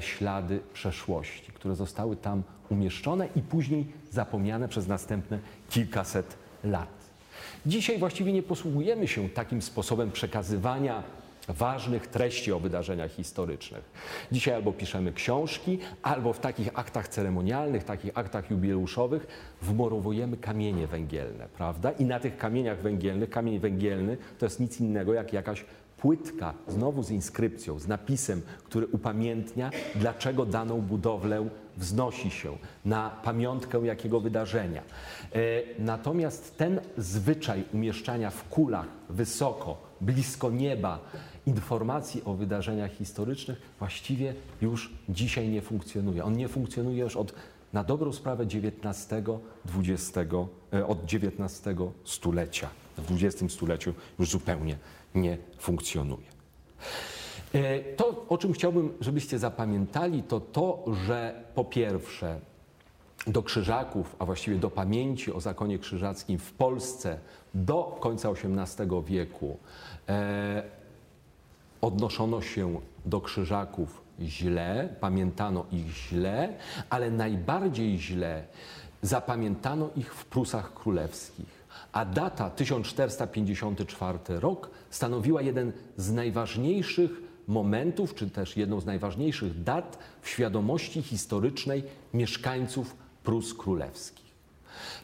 [0.00, 5.38] ślady przeszłości, które zostały tam umieszczone i później zapomniane przez następne
[5.70, 6.88] kilkaset lat.
[7.66, 11.02] Dzisiaj właściwie nie posługujemy się takim sposobem przekazywania
[11.48, 13.84] ważnych treści o wydarzeniach historycznych.
[14.32, 19.26] Dzisiaj albo piszemy książki, albo w takich aktach ceremonialnych, takich aktach jubileuszowych
[19.62, 21.90] wmorowujemy kamienie węgielne, prawda?
[21.90, 25.64] I na tych kamieniach węgielnych, kamień węgielny to jest nic innego jak jakaś
[25.98, 33.78] płytka, znowu z inskrypcją, z napisem, który upamiętnia, dlaczego daną budowlę wznosi się na pamiątkę
[33.78, 34.82] jakiego wydarzenia.
[34.82, 35.38] E,
[35.78, 40.98] natomiast ten zwyczaj umieszczania w kulach wysoko, blisko nieba
[41.46, 46.24] informacji o wydarzeniach historycznych właściwie już dzisiaj nie funkcjonuje.
[46.24, 47.34] On nie funkcjonuje już od
[47.72, 49.08] na dobrą sprawę XIX,
[49.78, 50.18] XX,
[50.72, 52.68] e, od XIX stulecia.
[52.96, 54.78] W XX stuleciu już zupełnie
[55.14, 56.26] nie funkcjonuje.
[57.54, 62.40] E, to, o czym chciałbym, żebyście zapamiętali, to to, że po pierwsze
[63.26, 67.18] do krzyżaków, a właściwie do pamięci o zakonie krzyżackim w Polsce
[67.54, 69.56] do końca XVIII wieku
[70.08, 70.62] e,
[71.80, 76.54] odnoszono się do krzyżaków źle, pamiętano ich źle,
[76.90, 78.44] ale najbardziej źle
[79.02, 81.58] zapamiętano ich w Prusach Królewskich.
[81.92, 89.98] A data 1454 rok stanowiła jeden z najważniejszych momentów, czy też jedną z najważniejszych dat
[90.22, 91.82] w świadomości historycznej
[92.14, 94.28] mieszkańców Prus Królewskich.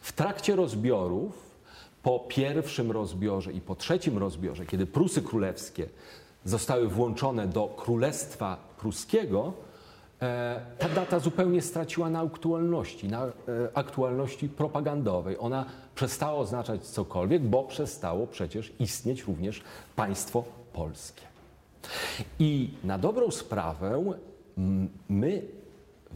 [0.01, 1.45] W trakcie rozbiorów,
[2.03, 5.89] po pierwszym rozbiorze i po trzecim rozbiorze, kiedy Prusy Królewskie
[6.45, 9.53] zostały włączone do Królestwa Pruskiego,
[10.23, 13.31] e, ta data zupełnie straciła na aktualności, na e,
[13.75, 15.37] aktualności propagandowej.
[15.39, 19.63] Ona przestała oznaczać cokolwiek, bo przestało przecież istnieć również
[19.97, 21.34] państwo polskie.
[22.39, 24.15] I na dobrą sprawę
[25.09, 25.43] my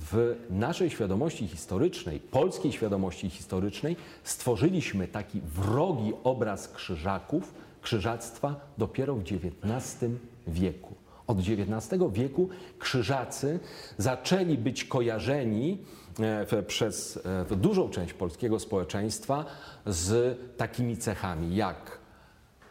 [0.00, 9.22] w naszej świadomości historycznej, polskiej świadomości historycznej, stworzyliśmy taki wrogi obraz krzyżaków, krzyżactwa dopiero w
[9.22, 10.10] XIX
[10.46, 10.94] wieku.
[11.26, 13.60] Od XIX wieku krzyżacy
[13.98, 15.78] zaczęli być kojarzeni
[16.20, 19.44] e, przez e, dużą część polskiego społeczeństwa
[19.86, 21.98] z takimi cechami jak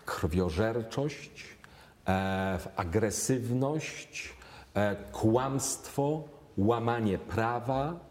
[0.06, 1.57] krwiożerczość,
[2.08, 4.38] e, agresywność,
[5.12, 6.24] kłamstwo,
[6.58, 8.08] łamanie prawa,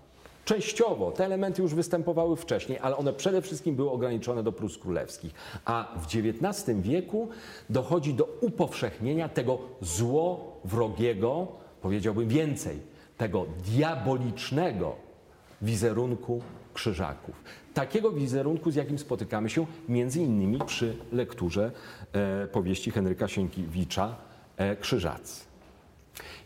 [0.46, 5.34] Częściowo te elementy już występowały wcześniej, ale one przede wszystkim były ograniczone do Prus Królewskich.
[5.64, 7.28] A w XIX wieku
[7.70, 11.46] dochodzi do upowszechnienia tego złowrogiego,
[11.82, 12.80] powiedziałbym więcej,
[13.16, 14.96] tego diabolicznego
[15.62, 16.42] wizerunku
[16.76, 17.34] krzyżaków.
[17.74, 21.70] Takiego wizerunku, z jakim spotykamy się między innymi przy lekturze
[22.12, 24.16] e, powieści Henryka Sienkiewicza
[24.56, 25.44] e, Krzyżacy.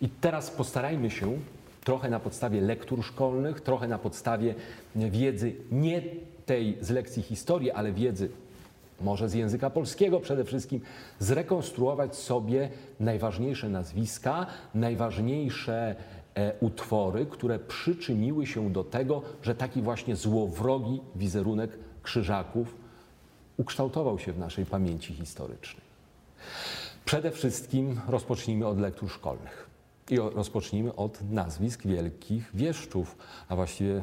[0.01, 1.39] I teraz postarajmy się
[1.85, 4.55] trochę na podstawie lektur szkolnych, trochę na podstawie
[4.97, 6.03] wiedzy nie
[6.47, 8.31] tej z lekcji historii, ale wiedzy
[9.01, 10.81] może z języka polskiego przede wszystkim,
[11.19, 12.69] zrekonstruować sobie
[13.01, 15.97] najważniejsze nazwiska, najważniejsze
[16.61, 21.71] utwory, które przyczyniły się do tego, że taki właśnie złowrogi wizerunek
[22.03, 22.75] krzyżaków
[23.57, 25.83] ukształtował się w naszej pamięci historycznej.
[27.05, 29.71] Przede wszystkim rozpocznijmy od lektur szkolnych.
[30.11, 33.17] I rozpocznijmy od nazwisk wielkich wieszczów,
[33.49, 34.03] a właściwie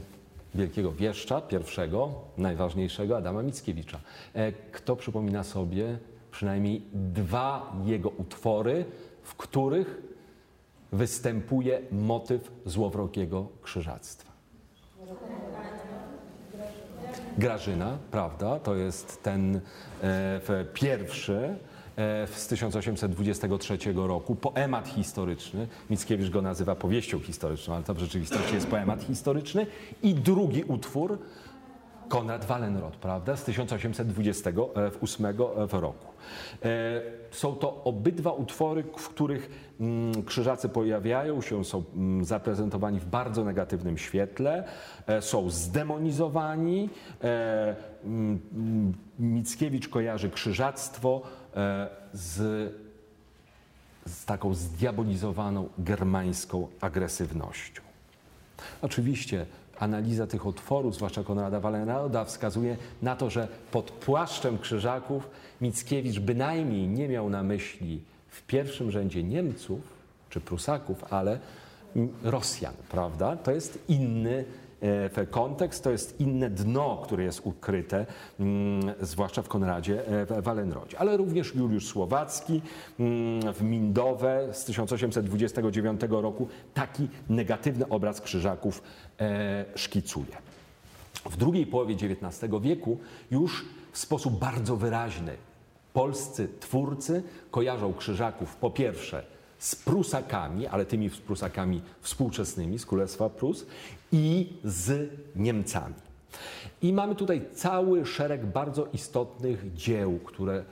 [0.55, 3.99] wielkiego wieszcza, pierwszego, najważniejszego, Adama Mickiewicza.
[4.33, 5.97] E, kto przypomina sobie
[6.31, 8.85] przynajmniej dwa jego utwory,
[9.23, 10.01] w których
[10.91, 14.31] występuje motyw złowrogiego krzyżactwa?
[17.37, 18.59] Grażyna, prawda?
[18.59, 19.61] To jest ten
[20.03, 21.55] e, pierwszy
[21.97, 25.67] E, z 1823 roku, poemat historyczny.
[25.89, 29.67] Mickiewicz go nazywa powieścią historyczną, ale to w rzeczywistości jest poemat historyczny.
[30.03, 31.19] I drugi utwór,
[32.07, 35.33] Konrad Wallenrod, prawda, z 1828 e,
[35.71, 36.06] roku.
[36.63, 43.05] E, są to obydwa utwory, w których mm, krzyżacy pojawiają się, są mm, zaprezentowani w
[43.05, 44.63] bardzo negatywnym świetle,
[45.19, 46.89] są zdemonizowani.
[48.05, 51.21] Mm, Mickiewicz kojarzy krzyżactwo
[51.57, 52.73] E, z,
[54.05, 57.81] z taką zdiabolizowaną germańską agresywnością.
[58.81, 59.45] Oczywiście
[59.79, 65.29] analiza tych otworów, zwłaszcza Konrada Wallenrauda, wskazuje na to, że pod płaszczem krzyżaków
[65.61, 69.79] Mickiewicz bynajmniej nie miał na myśli w pierwszym rzędzie Niemców
[70.29, 71.39] czy Prusaków, ale
[72.23, 73.35] Rosjan, prawda?
[73.35, 74.45] To jest inny
[74.81, 78.05] E, kontekst, to jest inne dno, które jest ukryte,
[78.39, 80.99] mm, zwłaszcza w Konradzie e, Wallenrodzie.
[80.99, 82.61] Ale również Juliusz Słowacki
[82.99, 88.83] mm, w Mindowe z 1829 roku taki negatywny obraz krzyżaków
[89.19, 90.37] e, szkicuje.
[91.29, 92.97] W drugiej połowie XIX wieku
[93.31, 95.35] już w sposób bardzo wyraźny.
[95.97, 99.23] Polscy twórcy kojarzą Krzyżaków po pierwsze
[99.59, 103.65] z Prusakami, ale tymi Prusakami współczesnymi z Królestwa Prus
[104.11, 105.95] i z Niemcami.
[106.81, 110.63] I mamy tutaj cały szereg bardzo istotnych dzieł, które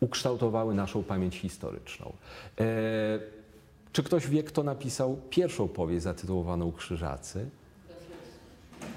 [0.00, 2.12] ukształtowały naszą pamięć historyczną.
[2.60, 2.64] E,
[3.92, 7.48] czy ktoś wie, kto napisał pierwszą powieść zatytułowaną Krzyżacy?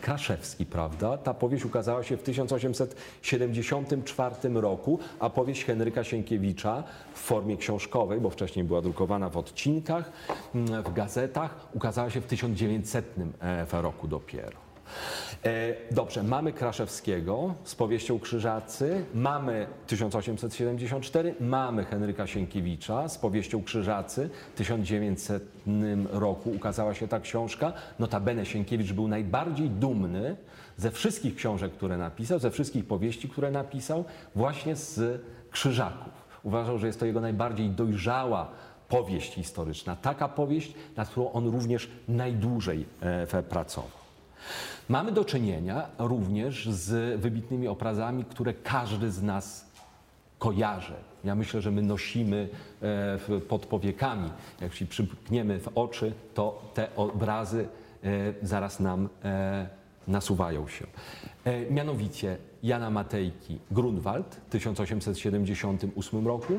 [0.02, 1.18] Kraszewski, prawda?
[1.18, 6.84] Ta powieść ukazała się w 1874 roku, a powieść Henryka Sienkiewicza
[7.14, 10.12] w formie książkowej, bo wcześniej była drukowana w odcinkach,
[10.56, 13.06] mm, w gazetach, ukazała się w 1900
[13.42, 14.71] e, roku dopiero.
[15.46, 24.30] E, dobrze, mamy Kraszewskiego z powieścią Krzyżacy, mamy 1874, mamy Henryka Sienkiewicza z powieścią Krzyżacy,
[24.54, 25.44] w 1900
[26.12, 27.74] roku ukazała się ta książka.
[28.00, 30.36] Notabene Sienkiewicz był najbardziej dumny
[30.78, 36.14] ze wszystkich książek, które napisał, ze wszystkich powieści, które napisał, właśnie z Krzyżaków.
[36.44, 38.52] Uważał, że jest to jego najbardziej dojrzała
[38.90, 39.96] powieść historyczna.
[39.96, 44.01] Taka powieść, nad którą on również najdłużej e, pracował.
[44.90, 49.72] Mamy do czynienia również z wybitnymi obrazami, które każdy z nas
[50.40, 50.94] kojarzy.
[51.24, 52.50] Ja myślę, że my nosimy
[52.82, 54.30] e, pod powiekami.
[54.62, 57.68] Jak się przypniemy w oczy, to te obrazy
[58.04, 58.08] e,
[58.42, 59.68] zaraz nam e,
[60.08, 60.86] nasuwają się.
[61.70, 66.54] Mianowicie Jana Matejki Grunwald w 1878 roku,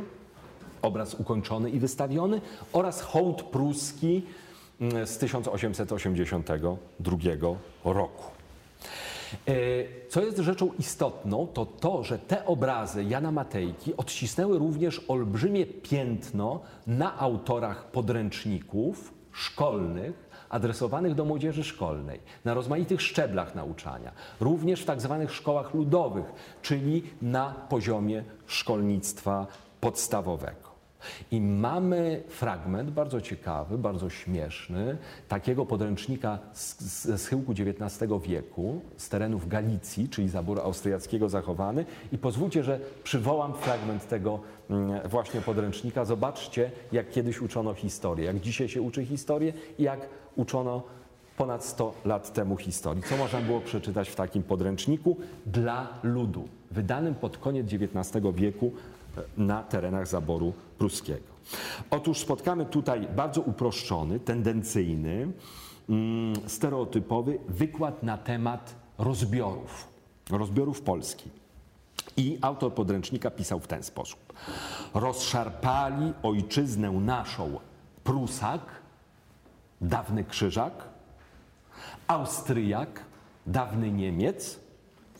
[0.82, 2.40] obraz ukończony i wystawiony,
[2.72, 4.22] oraz hołd pruski
[5.04, 7.16] z 1882
[7.84, 8.24] roku.
[9.48, 9.52] E,
[10.08, 16.60] co jest rzeczą istotną, to to, że te obrazy Jana Matejki odcisnęły również olbrzymie piętno
[16.86, 25.00] na autorach podręczników szkolnych, adresowanych do młodzieży szkolnej, na rozmaitych szczeblach nauczania, również w tak
[25.00, 29.46] zwanych szkołach ludowych, czyli na poziomie szkolnictwa
[29.80, 30.61] podstawowego.
[31.30, 34.96] I mamy fragment bardzo ciekawy, bardzo śmieszny,
[35.28, 36.38] takiego podręcznika
[36.78, 41.84] ze schyłku XIX wieku, z terenów Galicji, czyli zaboru austriackiego zachowany.
[42.12, 46.04] I pozwólcie, że przywołam fragment tego mm, właśnie podręcznika.
[46.04, 50.82] Zobaczcie, jak kiedyś uczono historię, jak dzisiaj się uczy historię i jak uczono
[51.36, 53.02] ponad 100 lat temu historii.
[53.02, 58.72] Co można było przeczytać w takim podręczniku dla ludu, wydanym pod koniec XIX wieku
[59.36, 61.32] na terenach zaboru pruskiego.
[61.90, 65.32] Otóż spotkamy tutaj bardzo uproszczony, tendencyjny,
[65.88, 69.88] mm, stereotypowy wykład na temat rozbiorów,
[70.30, 71.30] rozbiorów Polski.
[72.16, 74.32] I autor podręcznika pisał w ten sposób.
[74.94, 77.58] Rozszarpali ojczyznę naszą
[78.04, 78.60] Prusak,
[79.80, 80.72] dawny Krzyżak,
[82.06, 83.04] Austriak,
[83.46, 84.60] dawny Niemiec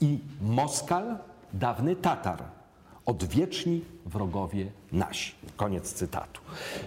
[0.01, 1.19] i Moskal,
[1.53, 2.62] dawny Tatar
[3.07, 5.35] odwieczni wrogowie nasi.
[5.57, 6.41] Koniec cytatu.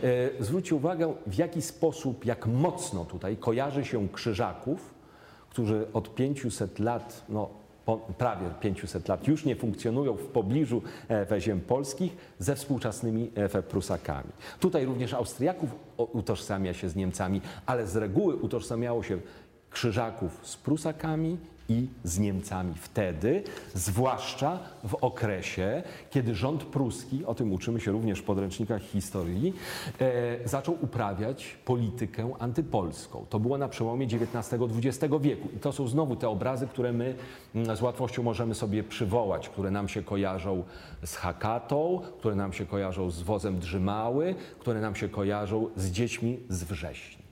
[0.04, 4.94] E, zwróćcie uwagę, w jaki sposób, jak mocno tutaj kojarzy się krzyżaków,
[5.50, 7.50] którzy od 500 lat, no
[8.18, 14.30] prawie 500 lat już nie funkcjonują w pobliżu e, ziem polskich ze współczesnymi e, Prusakami.
[14.60, 19.18] Tutaj również Austriaków utożsamia się z Niemcami, ale z reguły utożsamiało się
[19.70, 21.38] krzyżaków z Prusakami
[21.70, 28.20] i z Niemcami wtedy, zwłaszcza w okresie, kiedy rząd pruski, o tym uczymy się również
[28.20, 29.54] w podręcznikach historii,
[30.02, 33.26] e, zaczął uprawiać politykę antypolską.
[33.30, 35.50] To było na przełomie XIX-XX wieku.
[35.56, 37.16] I to są znowu te obrazy, które my
[37.56, 40.64] mm, z łatwością możemy sobie przywołać, które nam się kojarzą
[41.04, 46.40] z Hakatą, które nam się kojarzą z wozem Drzymały, które nam się kojarzą z dziećmi
[46.50, 47.25] z wrześni.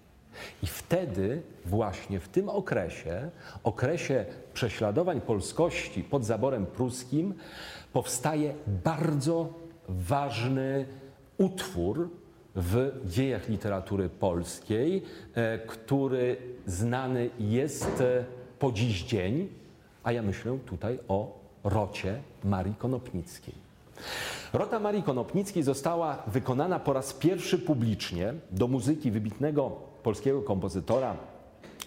[0.63, 3.29] I wtedy, właśnie w tym okresie,
[3.63, 7.33] okresie prześladowań polskości pod zaborem pruskim,
[7.93, 9.53] powstaje bardzo
[9.89, 10.85] ważny
[11.37, 12.09] utwór
[12.55, 15.03] w dziejach literatury polskiej,
[15.35, 18.25] e, który znany jest e,
[18.59, 19.49] po dziś dzień,
[20.03, 23.53] a ja myślę tutaj o rocie Marii Konopnickiej.
[24.53, 31.17] Rota Marii Konopnickiej została wykonana po raz pierwszy publicznie do muzyki wybitnego polskiego kompozytora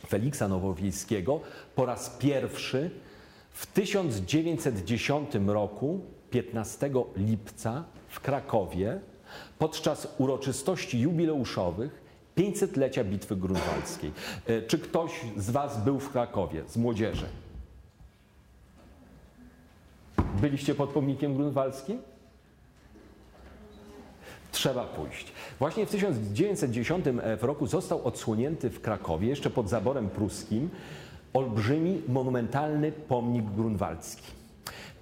[0.09, 1.41] Feliksa Nowowiejskiego
[1.75, 2.91] po raz pierwszy
[3.51, 6.01] w 1910 roku,
[6.31, 9.01] 15 lipca w Krakowie,
[9.59, 12.07] podczas uroczystości jubileuszowych
[12.37, 14.12] 500-lecia Bitwy Grunwaldzkiej.
[14.47, 17.27] E, czy ktoś z Was był w Krakowie, z młodzieży?
[20.41, 21.99] Byliście pod pomnikiem grunwaldzkim?
[24.57, 25.33] Trzeba pójść.
[25.59, 30.71] Właśnie w 1910 e, roku został odsłonięty w Krakowie, jeszcze pod zaborem pruskim,
[31.33, 34.33] olbrzymi, monumentalny pomnik grunwaldzki.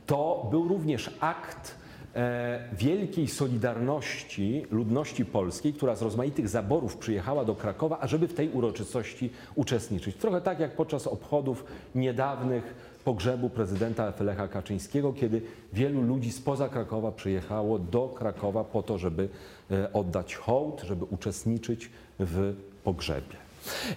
[0.07, 1.75] to był również akt
[2.15, 8.51] e, wielkiej solidarności ludności polskiej, która z rozmaitych zaborów przyjechała do Krakowa, ażeby w tej
[8.51, 10.17] uroczystości uczestniczyć.
[10.17, 15.43] Trochę tak jak podczas obchodów niedawnych pogrzebu prezydenta Lecha Kaczyńskiego, kiedy
[15.73, 19.29] wielu ludzi spoza Krakowa przyjechało do Krakowa po to, żeby
[19.71, 23.44] e, oddać hołd, żeby uczestniczyć w pogrzebie.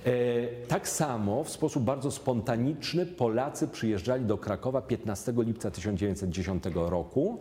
[0.05, 0.11] E,
[0.67, 7.39] tak samo w sposób bardzo spontaniczny Polacy przyjeżdżali do Krakowa 15 lipca 1910 roku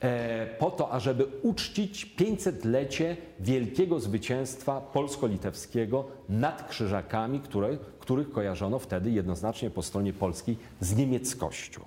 [0.00, 9.10] e, po to, ażeby uczcić 500-lecie wielkiego zwycięstwa polsko-litewskiego nad Krzyżakami, które, których kojarzono wtedy
[9.10, 11.80] jednoznacznie po stronie polskiej z niemieckością.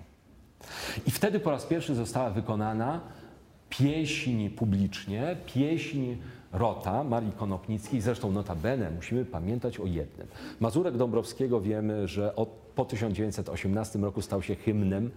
[1.07, 3.01] I wtedy po raz pierwszy została wykonana
[3.69, 6.15] pieśń publicznie, pieśń
[6.53, 10.27] Rota Marii Konopnickiej, zresztą notabene musimy pamiętać o jednym.
[10.59, 15.11] Mazurek Dąbrowskiego wiemy, że od, po 1918 roku stał się hymnem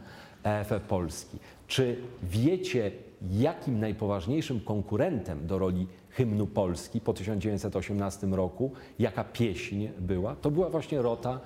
[0.44, 1.38] EFE Polski.
[1.66, 2.90] Czy wiecie,
[3.30, 10.36] jakim najpoważniejszym konkurentem do roli hymnu Polski po 1918 roku, jaka pieśń była?
[10.36, 11.40] To była właśnie Rota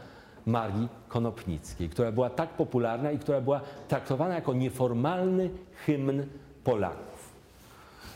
[0.47, 5.51] Marii Konopnickiej, która była tak popularna i która była traktowana jako nieformalny
[5.87, 6.27] hymn
[6.65, 7.14] Polaków.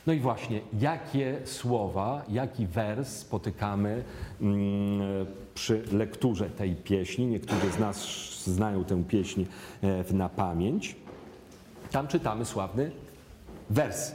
[0.08, 4.04] No i właśnie, jakie słowa, jaki wers spotykamy
[4.40, 7.26] mm, przy lekturze tej pieśni?
[7.26, 8.06] Niektórzy z nas
[8.44, 9.44] znają tę pieśń
[9.82, 10.96] e, na pamięć.
[11.90, 12.90] Tam czytamy sławny
[13.70, 14.12] wers.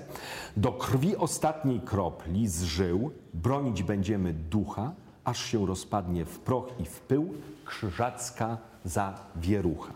[0.57, 4.91] Do krwi ostatniej kropli z żył bronić będziemy ducha,
[5.23, 7.33] aż się rozpadnie w proch i w pył
[7.65, 9.93] krzyżacka zawierucha.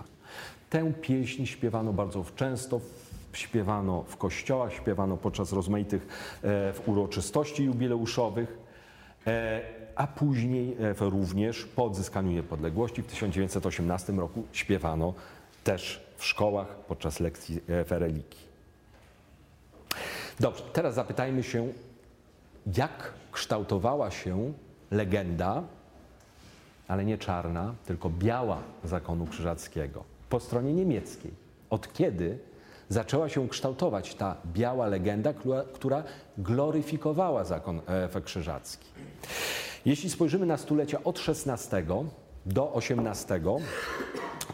[0.69, 2.79] Tę pieśń śpiewano bardzo często
[3.33, 6.07] śpiewano w kościołach, śpiewano podczas rozmaitych
[6.43, 8.57] e, uroczystości jubileuszowych,
[9.27, 9.61] e,
[9.95, 15.13] a później e, również po odzyskaniu niepodległości w 1918 roku śpiewano
[15.63, 18.39] też w szkołach podczas lekcji fereliki.
[20.39, 21.67] Dobrze, teraz zapytajmy się,
[22.77, 24.53] jak kształtowała się
[24.91, 25.63] legenda,
[26.87, 31.31] ale nie czarna, tylko biała zakonu krzyżackiego po stronie niemieckiej.
[31.69, 32.39] Od kiedy
[32.89, 35.33] zaczęła się kształtować ta biała legenda,
[35.73, 36.03] która,
[36.37, 38.87] gloryfikowała zakon Efe Krzyżacki.
[39.85, 41.85] Jeśli spojrzymy na stulecia od XVI
[42.45, 43.41] do XVIII,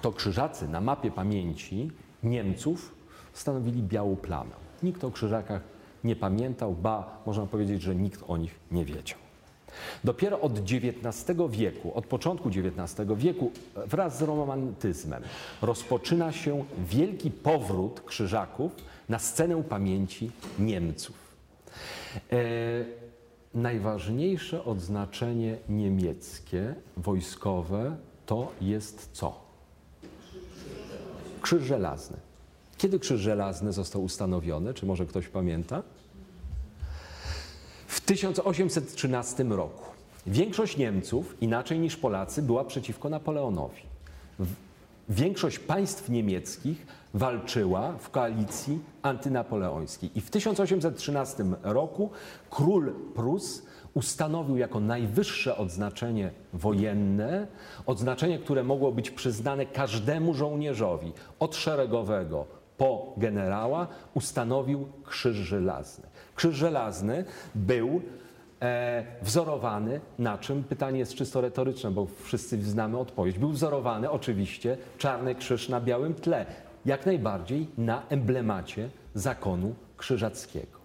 [0.02, 1.92] to krzyżacy na mapie pamięci
[2.24, 2.96] Niemców
[3.34, 4.56] stanowili białą plamę.
[4.84, 5.62] Nikt o krzyżakach
[6.04, 9.23] nie pamiętał, ba, można powiedzieć, że nikt o nich nie wiedział.
[10.04, 13.52] Dopiero od XIX wieku, od początku XIX wieku,
[13.88, 15.24] wraz z romantyzmem,
[15.62, 18.72] rozpoczyna się wielki powrót krzyżaków
[19.10, 21.16] na scenę pamięci Niemców.
[22.32, 22.38] E,
[23.54, 27.96] najważniejsze odznaczenie niemieckie, wojskowe,
[28.26, 29.44] to jest co?
[31.42, 32.18] Krzyż żelazny.
[32.78, 34.74] Kiedy krzyż żelazny został ustanowiony?
[34.74, 35.84] Czy może ktoś pamięta?
[38.04, 39.84] W 1813 roku
[40.28, 43.82] większość Niemców, inaczej niż Polacy, była przeciwko Napoleonowi.
[45.10, 50.10] Większość państw niemieckich walczyła w koalicji antynapoleońskiej.
[50.16, 52.10] I w 1813 roku
[52.50, 53.62] król Prus
[53.94, 57.48] ustanowił jako najwyższe odznaczenie wojenne,
[57.86, 66.06] odznaczenie, które mogło być przyznane każdemu żołnierzowi, od szeregowego po generała, ustanowił krzyż żelazny.
[66.36, 68.02] Krzyż żelazny był
[68.62, 70.64] e, wzorowany na czym?
[70.64, 73.40] Pytanie jest czysto retoryczne, bo wszyscy znamy odpowiedź.
[73.40, 76.46] Był wzorowany oczywiście czarny krzyż na białym tle,
[76.86, 80.84] jak najbardziej na emblemacie zakonu krzyżackiego.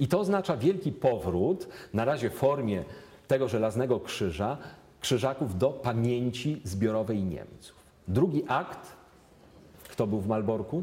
[0.00, 2.84] I to oznacza wielki powrót, na razie w formie
[3.28, 4.56] tego żelaznego krzyża,
[5.00, 7.76] krzyżaków do pamięci zbiorowej Niemców.
[8.08, 8.92] Drugi akt,
[9.88, 10.82] kto był w Malborku?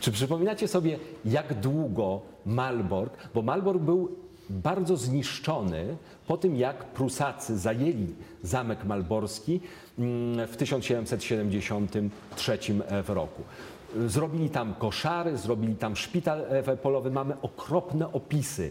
[0.00, 4.16] Czy przypominacie sobie, jak długo Malbork, bo Malbork był
[4.50, 9.60] bardzo zniszczony po tym, jak Prusacy zajęli zamek malborski
[9.98, 12.58] mm, w 1773
[13.08, 13.42] roku.
[14.06, 16.44] Zrobili tam koszary, zrobili tam szpital
[16.82, 17.10] polowy.
[17.10, 18.70] Mamy okropne opisy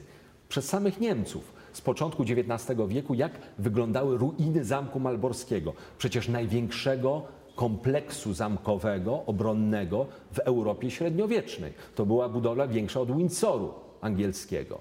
[0.49, 7.21] przez samych Niemców z początku XIX wieku, jak wyglądały ruiny zamku malborskiego, przecież największego
[7.57, 11.73] kompleksu zamkowego, obronnego w Europie średniowiecznej.
[11.95, 14.79] To była budowla większa od Windsoru angielskiego.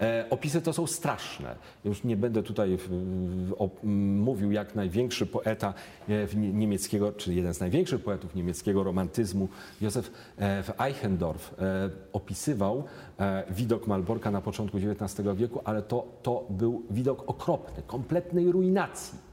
[0.00, 1.56] E, opisy to są straszne.
[1.84, 3.84] Już nie będę tutaj w, w,
[4.24, 5.74] mówił, jak największy poeta
[6.08, 9.48] e, niemieckiego, czy jeden z największych poetów niemieckiego romantyzmu,
[9.80, 12.84] Józef e, Eichendorff, e, opisywał
[13.20, 19.27] e, widok Malborka na początku XIX wieku, ale to, to był widok okropny, kompletnej ruinacji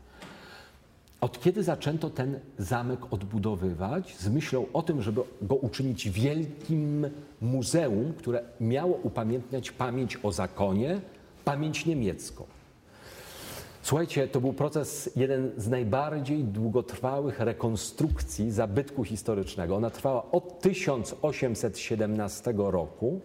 [1.21, 7.09] od kiedy zaczęto ten zamek odbudowywać z myślą o tym, żeby go uczynić wielkim
[7.41, 11.01] muzeum, które miało upamiętniać pamięć o zakonie,
[11.45, 12.43] pamięć niemiecką.
[13.81, 19.75] Słuchajcie, to był proces, jeden z najbardziej długotrwałych rekonstrukcji zabytku historycznego.
[19.75, 23.19] Ona trwała od 1817 roku,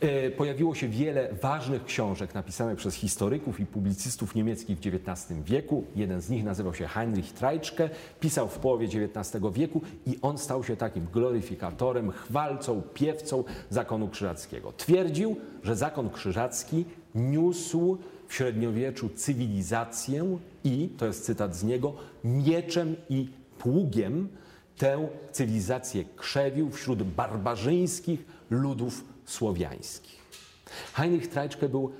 [0.01, 5.85] E, pojawiło się wiele ważnych książek napisanych przez historyków i publicystów niemieckich w XIX wieku.
[5.97, 7.91] Jeden z nich nazywał się Heinrich Treitschke,
[8.21, 14.73] pisał w połowie XIX wieku i on stał się takim gloryfikatorem, chwalcą, piewcą zakonu krzyżackiego.
[14.77, 17.99] Twierdził, że zakon krzyżacki niósł
[18.29, 21.95] w średniowieczu cywilizację i, to jest cytat z niego,
[22.25, 24.29] mieczem i pługiem
[24.79, 30.19] tę cywilizację krzewił wśród barbarzyńskich ludów słowiańskich.
[30.95, 31.93] Heinrich Treitschke był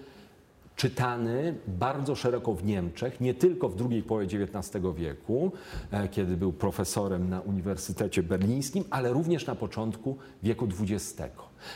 [0.77, 5.53] czytany bardzo szeroko w Niemczech, nie tylko w drugiej połowie XIX wieku,
[5.91, 11.17] e, kiedy był profesorem na Uniwersytecie Berlińskim, ale również na początku wieku XX.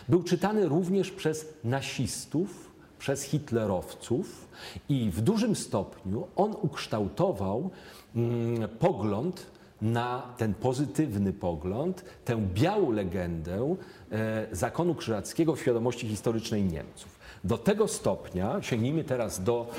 [0.08, 4.48] Był czytany również przez nasistów, przez hitlerowców
[4.88, 7.70] i w dużym stopniu on ukształtował
[8.16, 9.46] mm, pogląd
[9.82, 13.76] na ten pozytywny pogląd, tę białą legendę
[14.12, 17.18] e, zakonu krzyżackiego w świadomości historycznej Niemców.
[17.44, 19.70] Do tego stopnia, sięgnijmy teraz do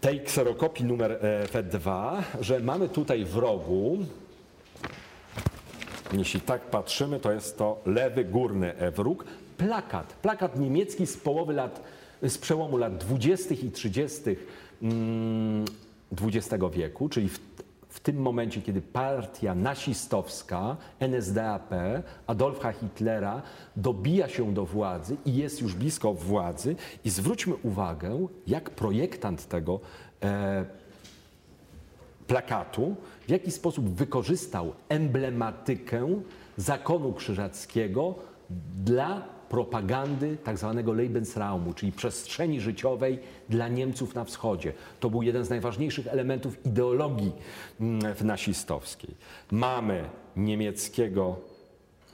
[0.00, 3.98] tej kserokopii numer e, F2, że mamy tutaj w rogu,
[6.12, 9.24] jeśli tak patrzymy, to jest to lewy górny wróg,
[9.56, 11.82] plakat, plakat niemiecki z połowy lat,
[12.22, 13.54] z przełomu lat 20.
[13.54, 14.20] i 30.
[16.22, 17.38] XX mm, wieku, czyli w
[17.90, 21.70] w tym momencie, kiedy partia nasistowska, NSDAP,
[22.26, 23.42] Adolfa Hitlera
[23.76, 26.76] dobija się do władzy i jest już blisko władzy.
[27.04, 29.80] I zwróćmy uwagę, jak projektant tego
[30.22, 30.64] e,
[32.26, 36.20] plakatu, w jaki sposób wykorzystał emblematykę
[36.56, 38.14] zakonu krzyżackiego
[38.84, 44.72] dla propagandy tak zwanego Lebensraumu, czyli przestrzeni życiowej dla Niemców na wschodzie.
[45.00, 47.32] To był jeden z najważniejszych elementów ideologii
[47.80, 49.14] mm, nasistowskiej.
[49.50, 50.04] Mamy
[50.36, 51.36] niemieckiego,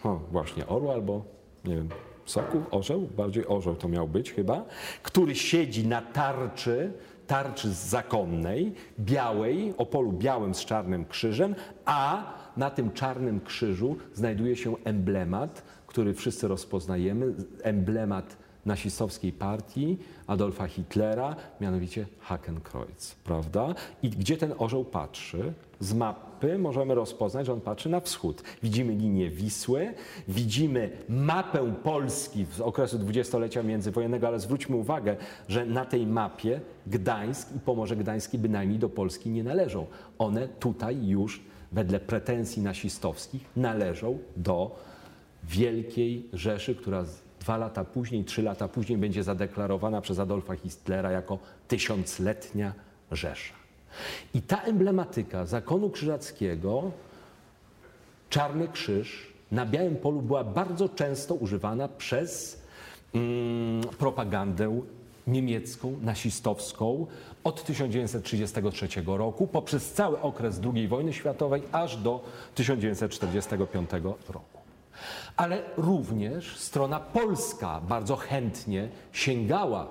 [0.04, 1.24] o, właśnie orła albo,
[1.64, 1.88] nie wiem,
[2.26, 4.64] soku, orzeł, bardziej orzeł to miał być chyba,
[5.02, 6.92] który siedzi na tarczy,
[7.26, 14.56] tarczy zakonnej, białej, o polu białym z czarnym krzyżem, a na tym czarnym krzyżu znajduje
[14.56, 15.62] się emblemat
[15.96, 18.36] który wszyscy rozpoznajemy, emblemat
[18.66, 23.74] nasistowskiej partii Adolfa Hitlera, mianowicie Hakenkreuz, prawda?
[24.02, 25.52] I gdzie ten orzeł patrzy?
[25.80, 28.42] Z mapy możemy rozpoznać, że on patrzy na wschód.
[28.62, 29.94] Widzimy linię Wisły,
[30.28, 35.16] widzimy mapę Polski z okresu dwudziestolecia międzywojennego, ale zwróćmy uwagę,
[35.48, 39.86] że na tej mapie Gdańsk i Pomorze Gdańskie bynajmniej do Polski nie należą.
[40.18, 41.40] One tutaj już
[41.72, 44.86] wedle pretensji nasistowskich należą do
[45.48, 47.04] Wielkiej Rzeszy, która
[47.40, 51.38] dwa lata później, trzy lata później będzie zadeklarowana przez Adolfa Hitlera jako
[51.68, 52.72] tysiącletnia
[53.12, 53.54] Rzesza.
[54.34, 56.90] I ta emblematyka zakonu krzyżackiego,
[58.30, 62.62] Czarny Krzyż, na Białym Polu była bardzo często używana przez
[63.14, 64.80] mm, propagandę
[65.26, 67.06] niemiecką, nasistowską
[67.44, 72.24] od 1933 roku poprzez cały okres II wojny światowej aż do
[72.54, 73.90] 1945
[74.28, 74.55] roku
[75.36, 79.88] ale również strona polska bardzo chętnie sięgała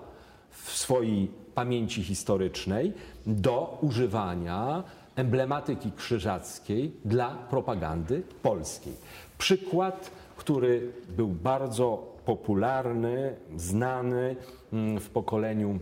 [0.49, 2.93] w swojej pamięci historycznej
[3.25, 4.83] do używania
[5.15, 8.93] emblematyki krzyżackiej dla propagandy polskiej.
[9.37, 14.35] Przykład, który był bardzo popularny, znany
[14.73, 15.79] mm, w pokoleniu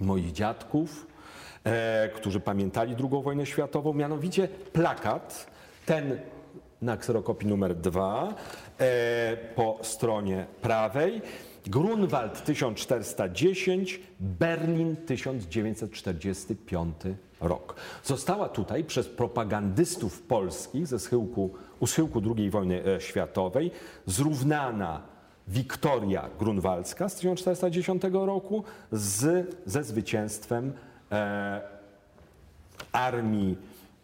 [0.00, 1.06] moich dziadków,
[1.64, 5.46] e, którzy pamiętali II wojnę światową, mianowicie plakat,
[5.86, 6.18] ten
[6.84, 8.34] na kserokopii numer 2
[8.78, 11.22] e, po stronie prawej.
[11.66, 16.94] Grunwald 1410, Berlin 1945
[17.40, 17.74] rok.
[18.04, 23.70] Została tutaj przez propagandystów polskich ze schyłku, u schyłku II wojny e, światowej
[24.06, 25.02] zrównana
[25.48, 30.72] Wiktoria Grunwaldzka z 1410 roku z, ze zwycięstwem
[31.12, 31.60] e,
[32.92, 33.56] armii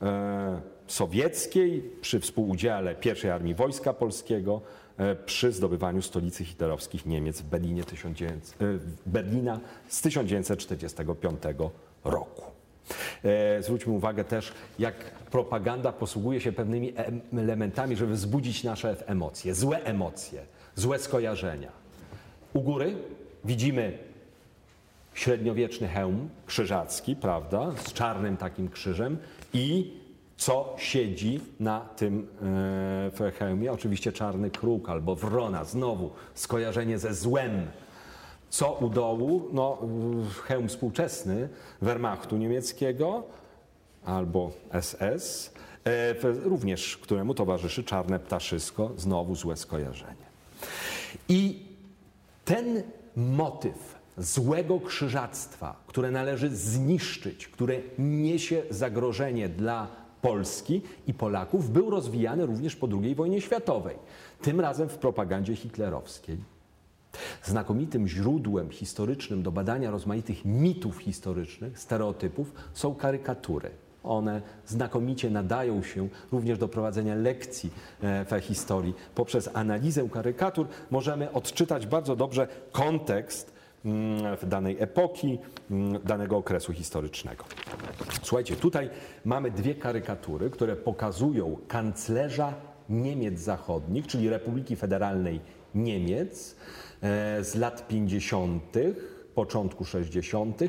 [0.02, 0.60] e,
[0.90, 4.60] sowieckiej przy współudziale I Armii Wojska Polskiego
[4.98, 8.64] e, przy zdobywaniu stolicy hitlerowskich Niemiec w Berlinie 1900, e,
[9.06, 11.42] Berlina z 1945
[12.04, 12.42] roku.
[13.24, 14.94] E, zwróćmy uwagę też, jak
[15.30, 20.42] propaganda posługuje się pewnymi em- elementami, żeby wzbudzić nasze emocje, złe emocje,
[20.74, 21.72] złe skojarzenia.
[22.52, 22.94] U góry
[23.44, 23.98] widzimy
[25.14, 29.18] średniowieczny hełm krzyżacki, prawda, z czarnym takim krzyżem
[29.52, 29.99] i
[30.40, 32.28] co siedzi na tym
[33.20, 33.72] e, hełmie?
[33.72, 37.66] Oczywiście czarny kruk albo wrona, znowu skojarzenie ze złem.
[38.50, 39.48] Co u dołu?
[39.52, 39.78] No,
[40.44, 41.48] hełm współczesny
[41.82, 43.22] Wehrmachtu niemieckiego
[44.04, 46.14] albo SS, e,
[46.44, 50.30] również któremu towarzyszy czarne ptaszysko, znowu złe skojarzenie.
[51.28, 51.62] I
[52.44, 52.82] ten
[53.16, 62.46] motyw złego krzyżactwa, które należy zniszczyć, które niesie zagrożenie dla Polski i Polaków, był rozwijany
[62.46, 63.96] również po II wojnie światowej,
[64.42, 66.38] tym razem w propagandzie hitlerowskiej.
[67.42, 73.70] Znakomitym źródłem historycznym do badania rozmaitych mitów historycznych, stereotypów są karykatury.
[74.04, 77.70] One znakomicie nadają się również do prowadzenia lekcji
[78.02, 78.94] e, we historii.
[79.14, 83.59] Poprzez analizę karykatur możemy odczytać bardzo dobrze kontekst w
[84.42, 85.38] danej epoki,
[85.70, 87.44] mm, danego okresu historycznego.
[88.22, 88.90] Słuchajcie, tutaj
[89.24, 92.54] mamy dwie karykatury, które pokazują kanclerza
[92.88, 95.40] Niemiec Zachodnich, czyli Republiki Federalnej
[95.74, 96.56] Niemiec
[97.02, 98.76] e, z lat 50.,
[99.34, 100.60] początku 60.,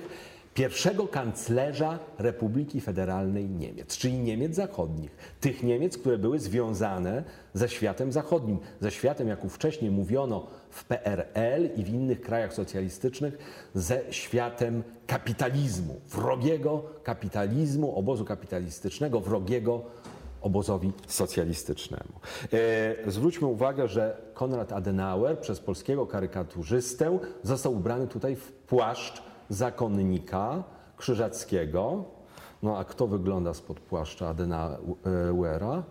[0.53, 5.35] pierwszego kanclerza Republiki Federalnej Niemiec, czyli Niemiec Zachodnich.
[5.41, 11.69] Tych Niemiec, które były związane ze światem zachodnim, ze światem, jak wcześniej mówiono w PRL
[11.75, 13.37] i w innych krajach socjalistycznych,
[13.73, 19.81] ze światem kapitalizmu, wrogiego kapitalizmu, obozu kapitalistycznego, wrogiego
[20.41, 22.13] obozowi socjalistycznemu.
[23.05, 30.63] E, zwróćmy uwagę, że Konrad Adenauer przez polskiego karykaturzystę został ubrany tutaj w płaszcz zakonnika
[30.97, 32.03] krzyżackiego.
[32.63, 35.83] No a kto wygląda spod płaszcza Adenauera?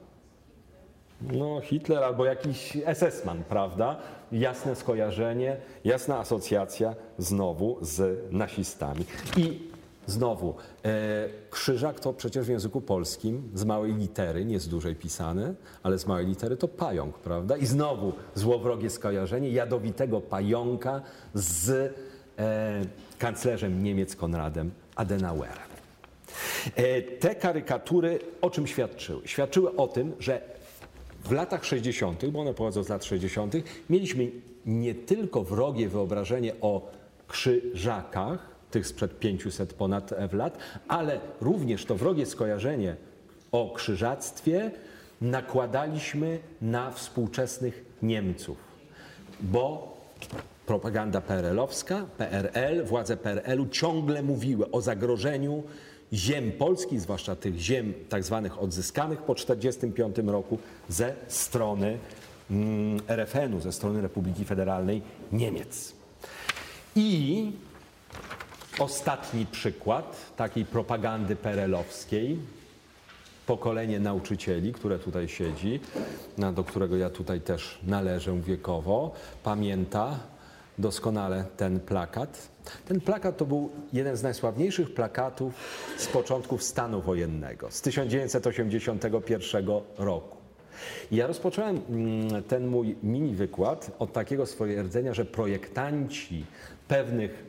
[1.20, 3.96] No, Hitler albo jakiś SS-man, prawda?
[4.32, 9.04] Jasne skojarzenie, jasna asocjacja znowu z nazistami.
[9.36, 9.60] I
[10.06, 10.54] znowu,
[10.84, 15.98] e, krzyżak to przecież w języku polskim z małej litery, nie z dużej pisane, ale
[15.98, 17.56] z małej litery to pająk, prawda?
[17.56, 21.02] I znowu złowrogie skojarzenie jadowitego pająka
[21.34, 21.70] z
[22.38, 22.82] e,
[23.18, 25.70] kanclerzem Niemiec Konradem Adenauerem.
[26.76, 29.28] E, Te karykatury o czym świadczyły?
[29.28, 30.59] Świadczyły o tym, że
[31.24, 33.54] w latach 60., bo one pochodzą z lat 60.,
[33.90, 34.30] mieliśmy
[34.66, 36.90] nie tylko wrogie wyobrażenie o
[37.28, 40.58] krzyżakach, tych sprzed 500 ponad e, lat,
[40.88, 42.96] ale również to wrogie skojarzenie
[43.52, 44.70] o krzyżactwie
[45.20, 48.56] nakładaliśmy na współczesnych Niemców,
[49.40, 49.96] bo
[50.66, 55.62] propaganda PRL-owska, PRL, władze PRL-u ciągle mówiły o zagrożeniu
[56.12, 60.58] ziem polskich, zwłaszcza tych ziem tak zwanych odzyskanych po 1945 roku
[60.88, 61.98] ze strony
[62.50, 65.02] mm, RFN-u, ze strony Republiki Federalnej
[65.32, 65.92] Niemiec.
[66.96, 67.52] I
[68.78, 72.36] ostatni przykład takiej propagandy PRL-owskiej,
[73.46, 75.80] pokolenie nauczycieli, które tutaj siedzi,
[76.54, 80.18] do którego ja tutaj też należę wiekowo, pamięta
[80.80, 82.48] doskonale ten plakat.
[82.88, 85.54] Ten plakat to był jeden z najsławniejszych plakatów
[85.96, 89.66] z początków stanu wojennego, z 1981
[89.98, 90.36] roku.
[91.10, 96.44] I ja rozpocząłem mm, ten mój mini wykład od takiego stwierdzenia, że projektanci
[96.88, 97.44] pewnych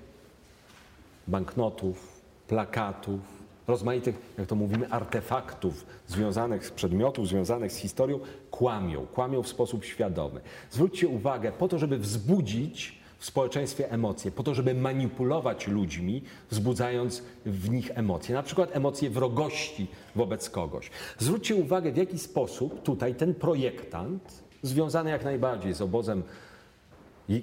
[1.28, 3.20] banknotów, plakatów,
[3.68, 8.20] rozmaitych, jak to mówimy, artefaktów związanych z przedmiotów, związanych z historią,
[8.52, 9.06] kłamią.
[9.06, 10.42] Kłamią w sposób świadomy.
[10.72, 17.24] Zwróćcie uwagę, po to, żeby wzbudzić w społeczeństwie emocje, po to, żeby manipulować ludźmi, wzbudzając
[17.46, 20.90] w nich emocje, na przykład emocje wrogości wobec kogoś.
[21.20, 26.24] Zwróćcie uwagę, w jaki sposób tutaj ten projektant, związany jak najbardziej z obozem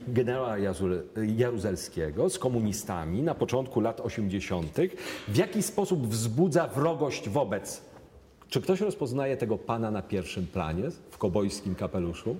[0.08, 0.56] generała
[1.36, 4.76] Jaruzelskiego z komunistami na początku lat 80.,
[5.28, 7.82] w jaki sposób wzbudza wrogość wobec.
[8.48, 12.36] Czy ktoś rozpoznaje tego pana na pierwszym planie w kobojskim kapeluszu?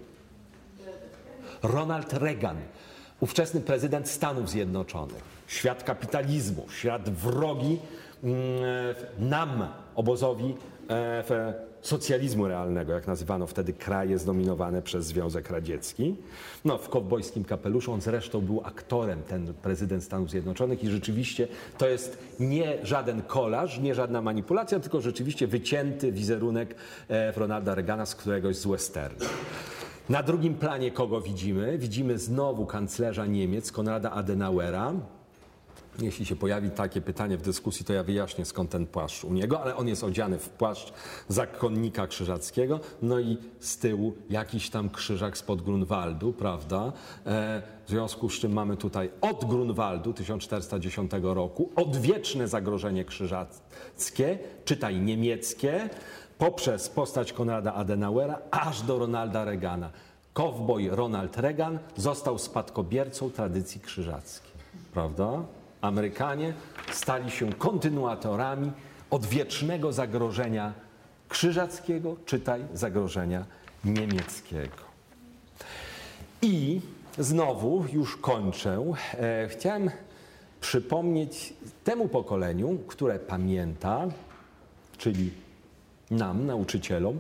[1.63, 2.57] Ronald Reagan,
[3.21, 5.23] ówczesny prezydent Stanów Zjednoczonych.
[5.47, 7.79] Świat kapitalizmu, świat wrogi
[8.23, 8.37] mm,
[9.19, 10.55] nam, obozowi
[10.91, 11.25] e,
[11.83, 16.17] socjalizmu realnego, jak nazywano wtedy kraje zdominowane przez Związek Radziecki.
[16.65, 21.49] No, w kowbojskim kapeluszu on zresztą był aktorem, ten prezydent Stanów Zjednoczonych i rzeczywiście
[21.79, 26.75] to jest nie żaden kolaż, nie żadna manipulacja, tylko rzeczywiście wycięty wizerunek
[27.09, 29.27] e, Ronalda Reagana z któregoś z westernu.
[30.09, 31.79] Na drugim planie kogo widzimy?
[31.79, 34.93] Widzimy znowu kanclerza Niemiec, Konrada Adenauera.
[35.99, 39.63] Jeśli się pojawi takie pytanie w dyskusji, to ja wyjaśnię skąd ten płaszcz u niego,
[39.63, 40.93] ale on jest odziany w płaszcz
[41.29, 46.93] zakonnika krzyżackiego, no i z tyłu jakiś tam krzyżak spod Grunwaldu, prawda?
[47.27, 55.01] E, w związku z czym mamy tutaj od Grunwaldu 1410 roku odwieczne zagrożenie krzyżackie, czytaj
[55.01, 55.91] niemieckie,
[56.39, 59.91] poprzez postać Konrada Adenauera aż do Ronalda Reagana.
[60.33, 64.53] Kowboj Ronald Reagan został spadkobiercą tradycji krzyżackiej,
[64.95, 65.43] prawda?
[65.81, 66.53] Amerykanie
[66.93, 68.73] stali się kontynuatorami
[69.11, 70.73] odwiecznego zagrożenia
[71.29, 73.45] krzyżackiego, czytaj zagrożenia
[73.85, 74.89] niemieckiego.
[76.43, 76.81] I
[77.19, 78.85] znowu, już kończę,
[79.15, 79.91] e, chciałem
[80.61, 84.07] przypomnieć temu pokoleniu, które pamięta,
[84.99, 85.31] czyli
[86.11, 87.19] nam, nauczycielom,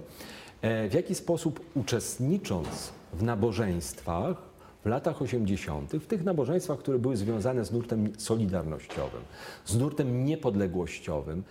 [0.62, 4.49] e, w jaki sposób uczestnicząc w nabożeństwach
[4.84, 9.20] w latach 80., w tych nabożeństwach, które były związane z nurtem solidarnościowym,
[9.64, 11.43] z nurtem niepodległościowym,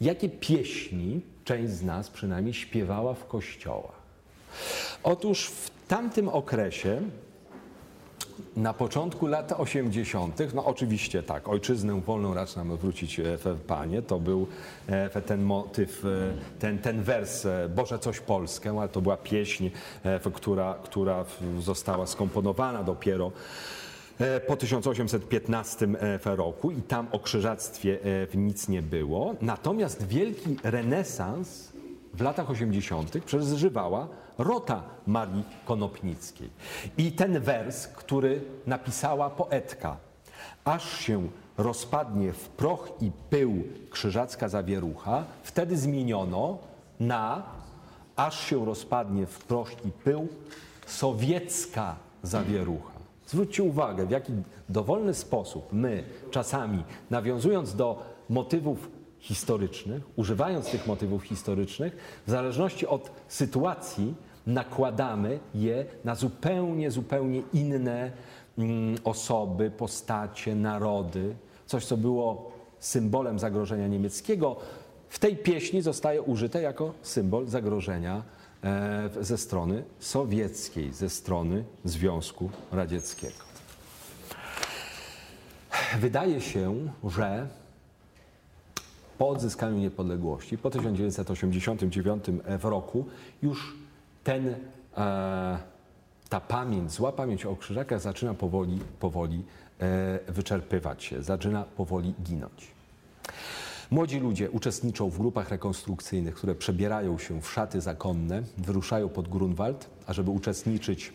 [0.00, 3.96] jakie pieśni część z nas przynajmniej śpiewała w kościołach.
[5.02, 7.02] Otóż w tamtym okresie
[8.56, 14.02] na początku lat 80., no oczywiście tak, ojczyznę wolną racz nam wrócić e, w Panie,
[14.02, 14.46] to był
[14.88, 16.08] e, ten motyw, e,
[16.58, 19.70] ten, ten wers Boże coś Polskę, ale to była pieśń,
[20.34, 21.24] która, która
[21.60, 23.32] została skomponowana dopiero
[24.46, 25.88] po 1815
[26.24, 27.98] roku i tam o krzyżactwie
[28.34, 29.34] nic nie było.
[29.42, 31.75] Natomiast wielki renesans
[32.16, 33.24] w latach 80.
[33.24, 34.08] przeżywała
[34.38, 36.50] rota Marii Konopnickiej.
[36.98, 39.96] I ten wers, który napisała poetka,
[40.64, 46.58] aż się rozpadnie w proch i pył krzyżacka zawierucha, wtedy zmieniono
[47.00, 47.42] na
[48.16, 50.28] aż się rozpadnie w proch i pył
[50.86, 52.92] sowiecka zawierucha.
[53.26, 54.32] Zwróćcie uwagę, w jaki
[54.68, 58.95] dowolny sposób my czasami, nawiązując do motywów
[59.26, 61.96] historycznych, używając tych motywów historycznych,
[62.26, 64.14] w zależności od sytuacji,
[64.46, 68.10] nakładamy je na zupełnie, zupełnie inne
[68.58, 71.36] mm, osoby, postacie, narody.
[71.66, 74.56] Coś, co było symbolem zagrożenia niemieckiego,
[75.08, 78.22] w tej pieśni zostaje użyte jako symbol zagrożenia
[78.64, 83.46] e, ze strony sowieckiej, ze strony Związku Radzieckiego.
[85.98, 86.74] Wydaje się,
[87.04, 87.48] że
[89.18, 92.24] po odzyskaniu niepodległości, po 1989
[92.62, 93.04] roku,
[93.42, 93.76] już
[94.24, 94.54] ten,
[94.96, 95.58] e,
[96.28, 99.44] ta pamięć, zła pamięć o krzyżakach zaczyna powoli, powoli
[99.80, 102.76] e, wyczerpywać się, zaczyna powoli ginąć.
[103.90, 109.90] Młodzi ludzie uczestniczą w grupach rekonstrukcyjnych, które przebierają się w szaty zakonne, wyruszają pod Grunwald,
[110.06, 111.12] ażeby uczestniczyć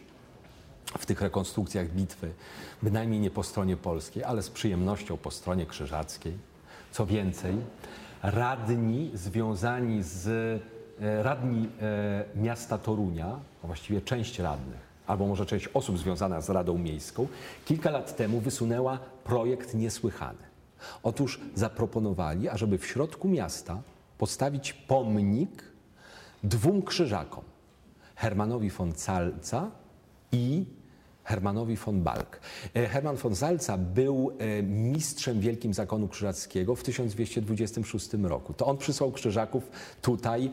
[1.00, 2.34] w tych rekonstrukcjach bitwy,
[2.84, 6.51] bynajmniej nie po stronie polskiej, ale z przyjemnością po stronie krzyżackiej.
[6.92, 7.56] Co więcej,
[8.24, 10.62] radni związani z
[11.02, 16.50] E, radni e, miasta Torunia, a właściwie część radnych, albo może część osób związana z
[16.50, 17.28] Radą Miejską,
[17.66, 20.38] kilka lat temu wysunęła projekt niesłychany.
[21.04, 23.82] Otóż zaproponowali, ażeby w środku miasta
[24.18, 25.64] postawić pomnik
[26.44, 27.44] dwóm krzyżakom.
[28.16, 29.72] Hermanowi von Calca
[30.32, 30.66] i
[31.32, 32.40] Hermanowi von Balk.
[32.76, 38.54] E, Herman von Salza był e, mistrzem Wielkim Zakonu Krzyżackiego w 1226 roku.
[38.54, 39.72] To on przysłał krzyżaków
[40.02, 40.52] tutaj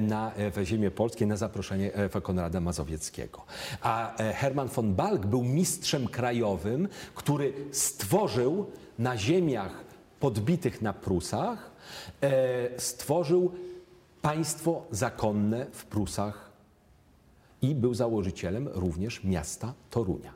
[0.00, 1.90] na, e, ziemię polskie na zaproszenie
[2.22, 3.42] Konrada Mazowieckiego.
[3.82, 8.66] A Herman von Balk był mistrzem krajowym, który stworzył
[8.98, 9.84] na ziemiach
[10.20, 11.70] podbitych na Prusach,
[12.76, 13.52] stworzył
[14.22, 16.53] państwo zakonne w Prusach
[17.64, 20.32] i był założycielem również miasta Torunia.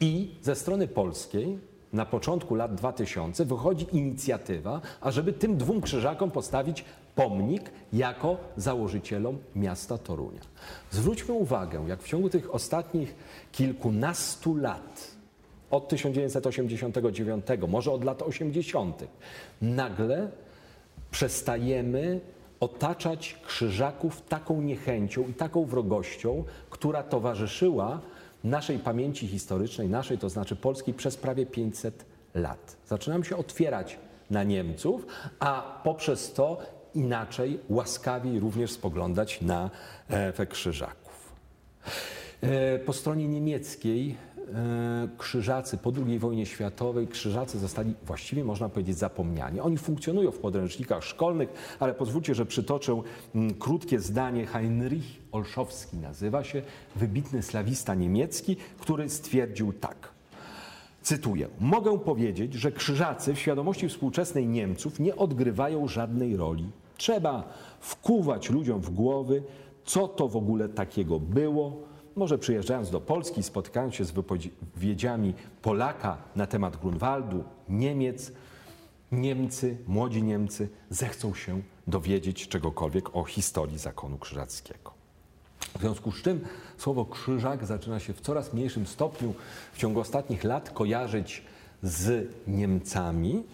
[0.00, 1.58] I ze strony polskiej
[1.92, 6.84] na początku lat 2000 wychodzi inicjatywa, ażeby tym dwóm krzyżakom postawić
[7.14, 10.40] pomnik jako założycielom miasta Torunia.
[10.90, 13.14] Zwróćmy uwagę, jak w ciągu tych ostatnich
[13.52, 15.10] kilkunastu lat,
[15.70, 19.04] od 1989, może od lat 80.,
[19.62, 20.30] nagle
[21.10, 22.20] przestajemy
[22.60, 28.00] otaczać krzyżaków taką niechęcią i taką wrogością, która towarzyszyła
[28.44, 32.04] naszej pamięci historycznej, naszej, to znaczy polskiej, przez prawie 500
[32.34, 32.76] lat.
[32.86, 33.98] Zaczynamy się otwierać
[34.30, 35.06] na Niemców,
[35.38, 36.58] a poprzez to
[36.94, 39.70] inaczej, łaskawiej również spoglądać na
[40.08, 41.32] efekt krzyżaków.
[42.40, 44.16] E, Po stronie niemieckiej
[45.18, 49.60] krzyżacy po II wojnie światowej, krzyżacy zostali właściwie można powiedzieć zapomniani.
[49.60, 53.02] Oni funkcjonują w podręcznikach szkolnych, ale pozwólcie, że przytoczę
[53.34, 54.46] mm, krótkie zdanie.
[54.46, 56.62] Heinrich Olszowski nazywa się,
[56.96, 60.08] wybitny slawista niemiecki, który stwierdził tak.
[61.02, 66.70] Cytuję: Mogę powiedzieć, że krzyżacy w świadomości współczesnej Niemców nie odgrywają żadnej roli.
[66.96, 69.42] Trzeba wkuwać ludziom w głowy,
[69.84, 71.89] co to w ogóle takiego było.
[72.16, 78.32] Może przyjeżdżając do Polski, spotykając się z wypowiedziami Polaka na temat Grunwaldu, Niemiec,
[79.12, 84.90] Niemcy, młodzi Niemcy zechcą się dowiedzieć czegokolwiek o historii zakonu krzyżackiego.
[85.78, 86.40] W związku z czym
[86.78, 89.34] słowo krzyżak zaczyna się w coraz mniejszym stopniu
[89.72, 91.42] w ciągu ostatnich lat kojarzyć
[91.82, 93.44] z Niemcami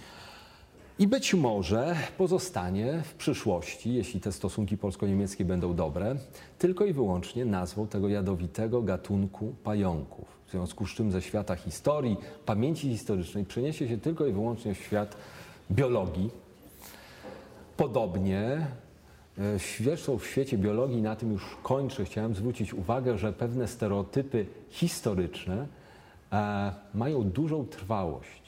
[0.98, 6.16] i być może pozostanie w przyszłości, jeśli te stosunki polsko-niemieckie będą dobre,
[6.58, 10.24] tylko i wyłącznie nazwą tego jadowitego gatunku pająków.
[10.46, 12.16] W związku z czym ze świata historii,
[12.46, 15.16] pamięci historycznej przeniesie się tylko i wyłącznie w świat
[15.70, 16.30] biologii,
[17.76, 18.66] Podobnie
[19.78, 25.66] zresztą w świecie biologii, na tym już kończę, chciałem zwrócić uwagę, że pewne stereotypy historyczne
[26.32, 28.45] e, mają dużą trwałość.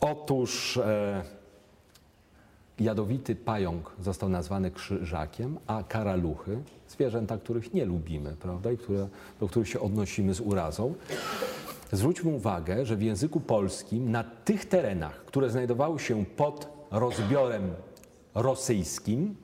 [0.00, 1.22] Otóż e,
[2.80, 9.08] jadowity pająk został nazwany krzyżakiem, a karaluchy, zwierzęta, których nie lubimy, prawda, i które,
[9.40, 10.94] do których się odnosimy z urazą,
[11.92, 17.74] Zwróćmy uwagę, że w języku polskim na tych terenach, które znajdowały się pod rozbiorem
[18.34, 19.36] rosyjskim,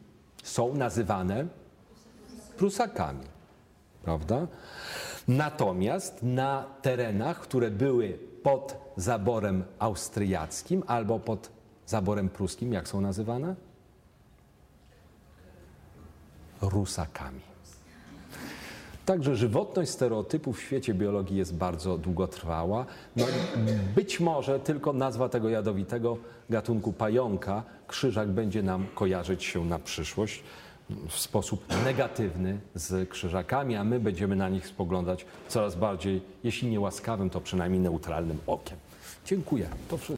[0.43, 1.47] są nazywane
[2.57, 3.25] Prusakami.
[4.03, 4.47] Prawda?
[5.29, 11.51] Natomiast na terenach, które były pod zaborem austriackim albo pod
[11.87, 13.55] zaborem pruskim, jak są nazywane?
[16.63, 17.41] Rusakami.
[19.07, 22.87] Także żywotność stereotypów w świecie biologii jest bardzo długotrwała.
[23.17, 23.25] No,
[23.95, 26.17] być może tylko nazwa tego jadowitego
[26.51, 30.43] gatunku pająka, krzyżak, będzie nam kojarzyć się na przyszłość
[31.09, 36.81] w sposób negatywny z krzyżakami, a my będziemy na nich spoglądać coraz bardziej, jeśli nie
[36.81, 38.79] łaskawym, to przynajmniej neutralnym okiem.
[39.27, 39.69] Dziękuję.
[39.89, 40.11] To wszystko.